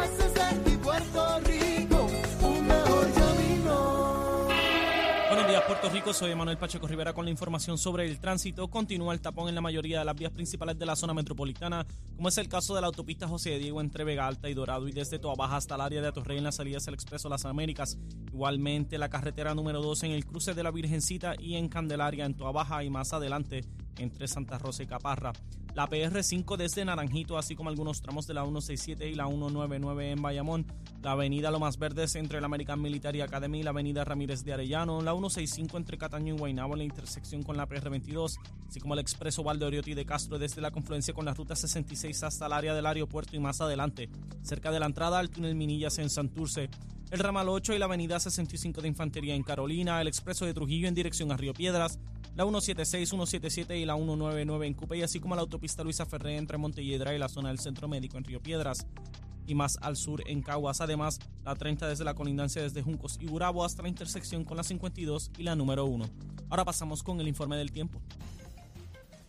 Puerto 5.73 5.89
Rico. 5.89 6.13
Soy 6.13 6.35
Manuel 6.35 6.59
Pacheco 6.59 6.87
Rivera 6.87 7.15
con 7.15 7.25
la 7.25 7.31
información 7.31 7.79
sobre 7.79 8.05
el 8.05 8.21
tránsito. 8.21 8.69
Continúa 8.69 9.15
el 9.15 9.23
tapón 9.23 9.49
en 9.49 9.55
la 9.55 9.63
mayoría 9.63 10.01
de 10.01 10.05
las 10.05 10.15
vías 10.15 10.31
principales 10.31 10.79
de 10.79 10.85
la 10.85 10.97
zona 10.97 11.15
metropolitana, 11.15 11.87
como 12.15 12.29
es 12.29 12.37
el 12.37 12.47
caso 12.47 12.75
de 12.75 12.83
la 12.83 12.89
autopista 12.89 13.27
José 13.27 13.59
Diego 13.59 13.81
entre 13.81 14.05
Vega 14.05 14.27
Alta 14.27 14.51
y 14.51 14.55
Dorado 14.55 14.87
y 14.87 14.93
desde 14.93 15.19
Toa 15.19 15.35
Baja 15.35 15.57
hasta 15.57 15.77
el 15.77 15.81
área 15.81 16.03
de 16.03 16.09
Atorrey 16.09 16.37
en 16.37 16.45
las 16.45 16.57
salidas 16.57 16.85
del 16.85 16.93
Expreso 16.93 17.31
Las 17.31 17.47
Américas. 17.47 17.97
Igualmente 18.35 18.99
la 18.99 19.09
carretera 19.09 19.55
número 19.55 19.81
2 19.81 20.03
en 20.03 20.11
el 20.11 20.27
cruce 20.27 20.53
de 20.53 20.63
la 20.63 20.71
Virgencita 20.71 21.37
y 21.39 21.55
en 21.55 21.71
Candelaria 21.71 22.27
en 22.27 22.35
Toa 22.35 22.53
Baja 22.53 22.85
y 22.85 22.91
más 22.91 23.15
adelante 23.15 23.65
entre 23.99 24.29
Santa 24.29 24.59
Rosa 24.59 24.83
y 24.83 24.87
Caparra. 24.87 25.33
La 25.75 25.89
PR5 25.89 26.59
desde 26.59 26.85
Naranjito, 26.85 27.39
así 27.39 27.57
como 27.57 27.71
algunos 27.71 28.03
tramos 28.03 28.27
de 28.27 28.35
la 28.35 28.43
167 28.43 29.09
y 29.09 29.15
la 29.15 29.27
199 29.27 30.11
en 30.11 30.21
Bayamón. 30.21 30.67
La 31.03 31.13
avenida 31.13 31.51
Lomas 31.51 31.79
Verdes 31.79 32.15
entre 32.17 32.43
la 32.43 32.47
American 32.47 32.83
Military 32.83 33.23
Academy 33.23 33.61
y 33.61 33.63
la 33.63 33.71
avenida 33.71 34.05
Ramírez 34.05 34.45
de 34.45 34.53
Arellano. 34.53 35.01
La 35.01 35.13
165 35.13 35.79
entre 35.79 35.97
Cataño 35.97 36.35
y 36.35 36.39
Guaynabo 36.39 36.75
en 36.75 36.81
la 36.81 36.85
intersección 36.85 37.43
con 37.43 37.57
la 37.57 37.67
PR22. 37.67 38.37
Así 38.69 38.81
como 38.81 38.93
el 38.93 39.01
expreso 39.01 39.43
Valdeoriotti 39.43 39.95
de 39.95 40.05
Castro 40.05 40.39
desde 40.39 40.61
la 40.61 40.73
confluencia 40.73 41.15
con 41.15 41.25
la 41.25 41.33
ruta 41.33 41.57
66 41.57 42.23
hasta 42.23 42.45
el 42.45 42.53
área 42.53 42.75
del 42.75 42.85
aeropuerto 42.85 43.35
y 43.35 43.41
más 43.41 43.63
adelante. 43.63 44.11
Cerca 44.43 44.73
de 44.73 44.79
la 44.79 44.87
entrada 44.87 45.21
al 45.21 45.31
túnel 45.31 45.55
Minillas 45.55 45.97
en 45.97 46.11
Santurce. 46.11 46.69
El 47.11 47.19
ramal 47.19 47.49
8 47.49 47.73
y 47.73 47.79
la 47.79 47.87
avenida 47.87 48.21
65 48.21 48.83
de 48.83 48.89
Infantería 48.89 49.35
en 49.35 49.43
Carolina. 49.43 50.03
El 50.03 50.09
expreso 50.09 50.45
de 50.45 50.53
Trujillo 50.53 50.87
en 50.87 50.95
dirección 50.95 51.33
a 51.33 51.39
Río 51.39 51.55
Piedras 51.55 51.99
la 52.35 52.45
176, 52.45 53.09
177 53.09 53.79
y 53.79 53.85
la 53.85 53.95
199 53.95 54.67
en 54.67 54.75
Cupey, 54.75 55.03
así 55.03 55.21
como 55.21 55.35
la 55.35 55.43
autopista 55.43 55.85
Luisa 55.85 56.07
Ferré 56.07 56.37
entre 56.37 56.57
Montelledra 56.57 57.15
y 57.15 57.19
la 57.19 57.29
zona 57.29 57.49
del 57.49 57.59
Centro 57.59 57.89
Médico 57.89 58.17
en 58.17 58.25
Río 58.25 58.43
Piedras 58.43 58.87
y 59.47 59.55
más 59.55 59.77
al 59.83 59.97
sur 59.97 60.23
en 60.27 60.41
Caguas. 60.43 60.81
Además, 60.81 61.19
la 61.45 61.55
30 61.55 61.89
desde 61.89 62.05
la 62.05 62.15
colindancia 62.15 62.63
desde 62.63 62.83
Juncos 62.83 63.19
y 63.21 63.27
Gurabo 63.27 63.65
hasta 63.65 63.83
la 63.83 63.89
intersección 63.89 64.45
con 64.45 64.57
la 64.57 64.63
52 64.63 65.31
y 65.37 65.43
la 65.43 65.57
número 65.57 65.85
1. 65.85 66.07
Ahora 66.49 66.65
pasamos 66.65 67.03
con 67.03 67.21
el 67.21 67.29
informe 67.29 67.57
del 67.57 67.71
tiempo. 67.71 68.01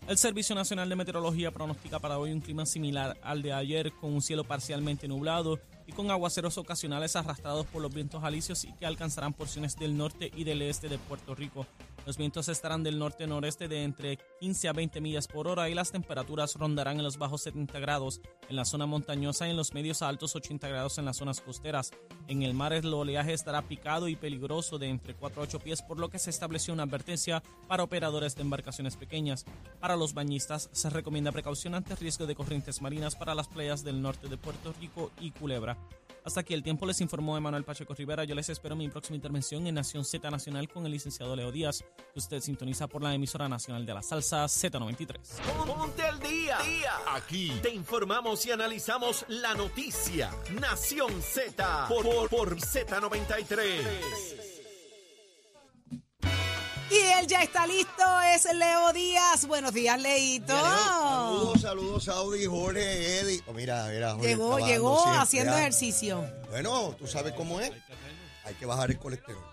El 0.07 0.17
Servicio 0.17 0.53
Nacional 0.53 0.89
de 0.89 0.97
Meteorología 0.97 1.51
pronostica 1.51 1.97
para 1.97 2.19
hoy 2.19 2.33
un 2.33 2.41
clima 2.41 2.65
similar 2.65 3.17
al 3.23 3.41
de 3.41 3.53
ayer, 3.53 3.93
con 3.93 4.13
un 4.13 4.21
cielo 4.21 4.43
parcialmente 4.43 5.07
nublado 5.07 5.59
y 5.87 5.93
con 5.93 6.11
aguaceros 6.11 6.57
ocasionales 6.57 7.15
arrastrados 7.15 7.65
por 7.67 7.81
los 7.81 7.93
vientos 7.93 8.21
alisios 8.21 8.65
y 8.65 8.73
que 8.73 8.85
alcanzarán 8.85 9.31
porciones 9.31 9.77
del 9.77 9.95
norte 9.95 10.29
y 10.35 10.43
del 10.43 10.61
este 10.61 10.89
de 10.89 10.97
Puerto 10.97 11.35
Rico. 11.35 11.65
Los 12.05 12.17
vientos 12.17 12.49
estarán 12.49 12.83
del 12.83 12.99
norte-noreste 12.99 13.67
de 13.67 13.83
entre 13.83 14.17
15 14.39 14.67
a 14.67 14.73
20 14.73 14.99
millas 14.99 15.27
por 15.27 15.47
hora 15.47 15.69
y 15.69 15.73
las 15.73 15.91
temperaturas 15.91 16.55
rondarán 16.55 16.97
en 16.97 17.03
los 17.03 17.17
bajos 17.17 17.43
70 17.43 17.79
grados 17.79 18.19
en 18.49 18.57
la 18.57 18.65
zona 18.65 18.85
montañosa 18.85 19.47
y 19.47 19.51
en 19.51 19.57
los 19.57 19.73
medios 19.73 20.01
a 20.01 20.09
altos 20.09 20.35
80 20.35 20.67
grados 20.67 20.97
en 20.97 21.05
las 21.05 21.17
zonas 21.17 21.39
costeras. 21.39 21.91
En 22.27 22.43
el 22.43 22.53
mar 22.53 22.73
el 22.73 22.93
oleaje 22.93 23.33
estará 23.33 23.61
picado 23.61 24.07
y 24.09 24.15
peligroso 24.15 24.79
de 24.79 24.89
entre 24.89 25.13
4 25.13 25.41
a 25.41 25.45
8 25.45 25.59
pies, 25.59 25.81
por 25.81 25.99
lo 25.99 26.09
que 26.09 26.19
se 26.19 26.29
estableció 26.29 26.73
una 26.73 26.83
advertencia 26.83 27.41
para 27.67 27.83
operadores 27.83 28.35
de 28.35 28.41
embarcaciones 28.41 28.97
pequeñas. 28.97 29.45
Para 29.79 29.95
los 29.95 30.13
bañistas 30.13 30.69
se 30.73 30.89
recomienda 30.89 31.31
precaución 31.31 31.73
ante 31.73 31.95
riesgo 31.95 32.25
de 32.25 32.35
corrientes 32.35 32.81
marinas 32.81 33.15
para 33.15 33.35
las 33.35 33.47
playas 33.47 33.83
del 33.83 34.01
norte 34.01 34.27
de 34.27 34.37
Puerto 34.37 34.73
Rico 34.79 35.11
y 35.21 35.31
Culebra. 35.31 35.77
Hasta 36.25 36.39
aquí 36.39 36.53
el 36.53 36.63
tiempo 36.63 36.85
les 36.85 37.01
informó 37.01 37.37
Emanuel 37.37 37.65
Pacheco 37.65 37.93
Rivera. 37.93 38.23
Yo 38.23 38.33
les 38.33 38.47
espero 38.47 38.77
mi 38.77 38.87
próxima 38.87 39.17
intervención 39.17 39.67
en 39.67 39.75
Nación 39.75 40.05
Z 40.05 40.31
Nacional 40.31 40.69
con 40.69 40.85
el 40.85 40.93
licenciado 40.93 41.35
Leo 41.35 41.51
Díaz, 41.51 41.83
usted 42.15 42.39
sintoniza 42.41 42.87
por 42.87 43.01
la 43.01 43.13
emisora 43.13 43.49
nacional 43.49 43.85
de 43.85 43.93
la 43.93 44.01
salsa 44.01 44.45
Z93. 44.45 45.17
Ponte 45.65 46.03
al 46.03 46.19
día. 46.19 46.57
Aquí 47.13 47.51
te 47.61 47.69
informamos 47.69 48.45
y 48.45 48.51
analizamos 48.51 49.25
la 49.27 49.53
noticia. 49.53 50.31
Nación 50.59 51.21
Z 51.21 51.87
por, 51.87 52.03
por, 52.03 52.29
por 52.29 52.57
Z93. 52.57 54.53
Y 56.93 56.95
él 56.95 57.25
ya 57.25 57.41
está 57.41 57.65
listo, 57.65 58.03
es 58.35 58.45
Leo 58.53 58.93
Díaz. 58.93 59.47
Buenos 59.47 59.73
días, 59.73 59.99
Leito. 59.99 60.53
Saludos, 60.53 61.61
saludos, 61.61 62.07
Audi, 62.07 62.45
Jorge, 62.45 63.19
Eddie. 63.19 63.41
Oh, 63.47 63.53
mira, 63.53 63.87
mira, 63.87 64.11
Jorge, 64.11 64.27
Llegó, 64.27 64.59
llegó 64.59 65.01
siempre, 65.01 65.21
haciendo 65.21 65.53
ah. 65.53 65.59
ejercicio. 65.61 66.23
Bueno, 66.51 66.95
tú 66.99 67.07
sabes 67.07 67.33
cómo 67.33 67.59
es. 67.59 67.71
Hay 68.43 68.53
que 68.55 68.67
bajar 68.67 68.91
el 68.91 68.99
colesterol. 68.99 69.52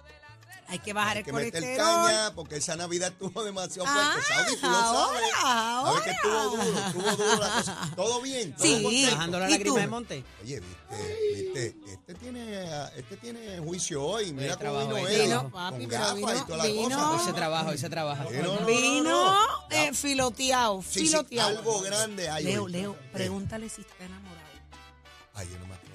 Hay 0.70 0.78
que 0.78 0.92
bajar 0.92 1.12
Hay 1.16 1.18
el 1.18 1.24
que 1.24 1.32
meter 1.32 1.52
colesterol. 1.62 2.06
caña 2.06 2.32
porque 2.34 2.56
esa 2.56 2.76
Navidad 2.76 3.08
estuvo 3.08 3.42
demasiado 3.42 3.88
Ah, 3.90 4.12
fuerte. 4.14 4.32
Saudi, 4.34 4.56
tú 4.60 4.66
lo 4.70 4.76
ahora, 4.76 5.20
sabes. 5.42 6.02
Que 6.04 6.10
estuvo 6.10 6.42
duro, 6.56 6.62
estuvo 6.86 7.10
duro 7.16 7.36
la 7.40 7.50
cosa. 7.50 7.90
¿Todo 7.96 8.20
bien? 8.22 8.52
¿Todo 8.54 8.64
Sí. 8.66 9.06
Bajando 9.10 9.38
la 9.40 9.48
¿Y 9.48 9.52
lágrima 9.52 9.74
tú? 9.74 9.80
de 9.80 9.86
monte. 9.88 10.24
Oye, 10.42 10.60
viste, 10.60 11.34
viste, 11.34 11.76
este 11.92 12.14
tiene, 12.14 12.64
este 12.96 13.16
tiene 13.16 13.58
juicio 13.58 14.02
hoy. 14.04 14.32
Mira 14.32 14.56
cómo 14.56 14.60
trabajo, 14.60 14.86
vino 14.94 14.96
él. 14.98 15.28
trabajo. 15.28 15.44
Vino, 15.48 15.50
papi, 15.52 15.78
con 15.80 15.88
gafas 15.88 16.14
vino- 16.14 16.30
y 16.32 16.40
toda 16.44 16.56
la 16.58 16.64
vino- 16.66 16.88
cosa. 16.98 17.10
Hoy 17.10 17.18
se 17.26 17.32
trabaja, 17.32 17.68
hoy 17.70 17.78
se 17.78 17.90
trabaja. 17.90 18.24
Sí, 18.28 18.34
no, 18.36 18.42
no, 18.54 18.60
no, 18.60 18.66
Vino 18.66 19.10
no. 19.10 19.38
eh, 19.70 19.92
filoteado, 19.92 20.82
Sí, 20.82 21.00
sí, 21.00 21.06
filoteado. 21.08 21.48
algo 21.58 21.80
grande 21.80 22.30
hay 22.30 22.44
Leo, 22.44 22.64
hoy. 22.64 22.72
Leo, 22.72 22.92
Eh. 22.92 23.10
pregúntale 23.12 23.68
si 23.68 23.80
está 23.80 24.04
enamorado. 24.04 24.40
Ay, 25.34 25.48
yo 25.52 25.58
no 25.58 25.66
me. 25.66 25.89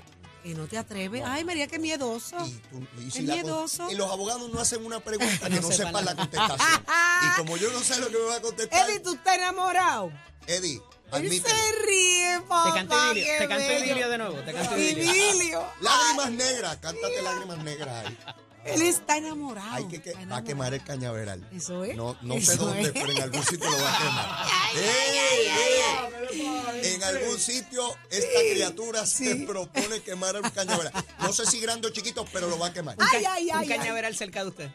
Que 0.46 0.54
no 0.54 0.68
te 0.68 0.78
atreves. 0.78 1.24
No. 1.24 1.28
Ay, 1.28 1.44
María, 1.44 1.66
qué 1.66 1.80
miedoso. 1.80 2.38
Y, 2.46 2.52
tú- 2.70 2.88
y 3.02 3.10
si 3.10 3.24
la 3.24 3.36
y 3.38 3.96
los 3.96 4.12
abogados 4.12 4.48
no 4.52 4.60
hacen 4.60 4.86
una 4.86 5.00
pregunta 5.04 5.50
que 5.50 5.56
No 5.56 5.62
no 5.62 5.72
sepan 5.72 5.94
la- 5.94 6.02
la 6.14 6.16
contestación. 6.16 6.86
y 7.24 7.38
como 7.40 7.58
yo 7.58 7.72
no 7.72 7.80
sé 7.80 8.00
lo 8.00 8.10
que 8.10 8.14
me 8.20 8.26
va 8.26 8.36
a 8.36 8.42
contestar, 8.42 8.88
Eddie, 8.88 9.00
¿tú 9.00 9.16
estás 9.16 9.38
enamorado? 9.38 10.12
Eddie, 10.46 10.76
Él 10.76 10.82
admítelo. 11.12 11.56
se 11.56 11.72
ríe, 11.88 12.40
papá. 12.42 12.64
Te 12.70 12.78
canto 12.78 13.12
Idilio, 13.14 13.38
te 13.40 13.48
canto. 13.48 13.72
Idilio 13.74 14.10
de 14.10 14.18
nuevo, 14.20 14.36
te 14.42 14.54
canto. 14.54 14.78
Idilio. 14.78 15.66
Lágrimas 15.82 16.32
negras, 16.34 16.78
cántate 16.78 17.22
lágrimas 17.24 17.58
negras 17.64 18.06
ahí. 18.06 18.18
Él 18.66 18.82
está 18.82 19.18
enamorado. 19.18 19.76
Hay 19.76 19.88
que, 19.88 20.02
que 20.02 20.14
va 20.26 20.38
a 20.38 20.44
quemar 20.44 20.74
el 20.74 20.84
cañaveral. 20.84 21.48
Eso 21.54 21.84
es. 21.84 21.96
No, 21.96 22.18
no 22.22 22.34
Eso 22.36 22.52
sé 22.52 22.58
dónde, 22.58 22.82
es. 22.84 22.92
pero 22.92 23.12
en 23.12 23.22
algún 23.22 23.44
sitio 23.44 23.70
lo 23.70 23.78
va 23.78 23.94
a 23.94 23.98
quemar. 24.04 24.48
¡Ey, 24.76 25.48
ey! 25.48 26.96
En 26.96 27.04
algún 27.04 27.40
sitio 27.40 27.96
esta 28.10 28.40
criatura 28.54 29.06
se 29.06 29.36
propone 29.48 30.02
quemar 30.02 30.36
el 30.36 30.52
cañaveral. 30.52 30.92
No 31.20 31.32
sé 31.34 31.46
si 31.46 31.60
grande 31.60 31.88
o 31.88 31.92
chiquito, 31.92 32.26
pero 32.34 32.48
lo 32.50 32.58
va 32.60 32.68
a 32.68 32.74
quemar. 32.74 32.96
Ay, 33.00 33.24
ay, 33.26 33.44
Un 33.52 33.58
ay, 33.58 33.68
ay. 33.72 33.78
cañaveral 33.78 34.16
cerca 34.16 34.44
de 34.44 34.50
usted. 34.50 34.70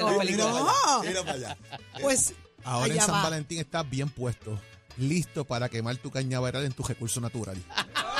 Oh, 0.00 0.20
Mira 0.22 0.36
no. 0.44 0.52
para 0.54 0.70
allá, 0.70 1.08
mira 1.08 1.20
para 1.22 1.32
allá. 1.34 1.56
Pues 2.00 2.34
Ahora 2.64 2.92
en 2.94 3.00
San 3.00 3.14
va. 3.16 3.22
Valentín 3.24 3.58
estás 3.58 3.88
bien 3.88 4.08
puesto, 4.08 4.58
listo 4.96 5.44
para 5.44 5.68
quemar 5.68 5.96
tu 5.96 6.10
cañaveral 6.10 6.64
en 6.64 6.72
tu 6.72 6.82
recurso 6.84 7.20
natural. 7.20 7.56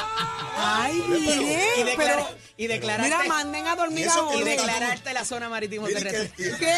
Ay, 0.65 1.03
Pero- 1.09 1.21
bien, 1.21 1.61
y, 1.79 1.83
declara- 1.83 1.97
pero... 1.97 2.29
y 2.57 2.67
declararte, 2.67 3.17
Mira, 3.17 3.25
manden 3.29 3.67
a 3.67 3.77
dormir 3.77 4.09
a 4.09 4.37
y 4.37 4.43
declararte 4.43 5.13
la 5.13 5.25
zona 5.25 5.49
marítimo 5.49 5.87
terrestre. 5.87 6.31
que- 6.37 6.57
¿Qué? 6.59 6.75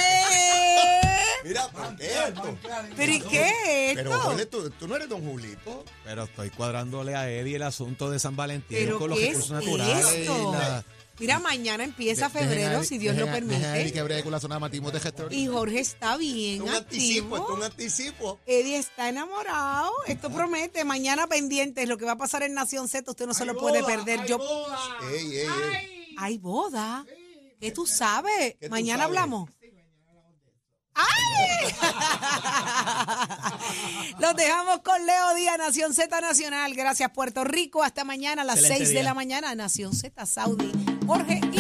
Mira, 1.45 1.69
¿por 1.69 1.97
qué 1.97 2.07
esto? 2.07 2.59
¿Pero 2.97 3.13
y 3.13 3.21
qué 3.21 3.91
es 3.91 3.95
Pero, 3.97 4.11
esto? 4.15 4.23
Jorge, 4.23 4.47
tú, 4.47 4.71
tú 4.71 4.89
no 4.89 4.97
eres 4.97 5.09
don 5.09 5.23
Julito. 5.25 5.85
Pero 6.05 6.25
estoy 6.25 6.49
cuadrándole 6.51 7.15
a 7.15 7.31
Eddie 7.31 7.57
el 7.57 7.63
asunto 7.65 8.11
de 8.11 8.19
San 8.19 8.35
Valentín 8.35 8.79
¿Pero 8.79 8.99
con 8.99 9.11
los 9.11 9.19
qué 9.19 9.29
es 9.29 9.49
recursos 9.49 9.51
naturales. 9.63 10.07
esto? 10.07 10.51
y 10.51 10.53
la- 10.57 10.85
Mira, 11.21 11.39
mañana 11.39 11.85
empieza 11.85 12.29
febrero, 12.29 12.83
si 12.83 12.99
Dios 12.99 13.17
lo 13.17 13.27
permite. 13.27 13.93
que 13.93 14.03
bregue 14.03 14.25
con 14.25 14.33
la 14.33 14.41
zona 14.41 14.57
de 14.57 14.63
matismo 14.63 14.91
de 14.91 14.99
gestor. 14.99 15.33
Y 15.33 15.47
Jorge 15.47 15.79
está 15.79 16.15
Es 16.15 16.19
bien 16.19 16.63
un 16.63 16.71
anticipo, 16.71 17.37
esto 17.37 17.37
es 17.37 17.41
activo. 17.43 17.55
un 17.57 17.63
anticipo. 17.63 18.41
Eddie 18.47 18.79
está 18.79 19.09
enamorado. 19.11 19.93
Esto 20.09 20.29
promete. 20.31 20.83
Mañana 20.85 21.29
pendientes. 21.29 21.89
Lo 21.89 21.99
que 21.99 22.05
va 22.05 22.13
a 22.13 22.19
pasar 22.19 22.43
en 22.43 22.55
Nación 22.55 22.89
Z, 22.89 23.09
usted 23.09 23.27
no 23.29 23.35
se 23.35 23.45
lo 23.45 23.57
puede 23.57 23.74
perder. 23.83 24.25
Yo. 24.27 24.39
Ey, 25.11 25.39
ey, 25.39 25.47
ey. 25.47 26.15
Hay 26.19 26.39
boda. 26.39 27.05
¿Qué 27.61 27.71
tú 27.73 27.87
sabes? 27.87 28.57
¿Qué 28.61 28.67
tú 28.67 28.71
Mañana 28.71 29.05
sabes? 29.05 29.17
hablamos. 29.19 29.51
¡Ay! 30.95 31.75
Los 34.19 34.37
dejamos 34.37 34.81
con 34.83 35.05
Leo 35.05 35.35
Díaz, 35.35 35.59
Nación 35.59 35.93
Z 35.93 36.21
Nacional. 36.21 36.75
Gracias, 36.75 37.11
Puerto 37.11 37.45
Rico. 37.45 37.83
Hasta 37.83 38.05
mañana 38.05 38.43
a 38.43 38.45
las 38.45 38.57
Excelente 38.59 38.87
6 38.87 38.97
de 38.99 39.03
la 39.03 39.15
mañana, 39.15 39.55
Nación 39.55 39.95
Z 39.95 40.25
Saudi. 40.27 40.71
Jorge 41.07 41.41
y 41.53 41.59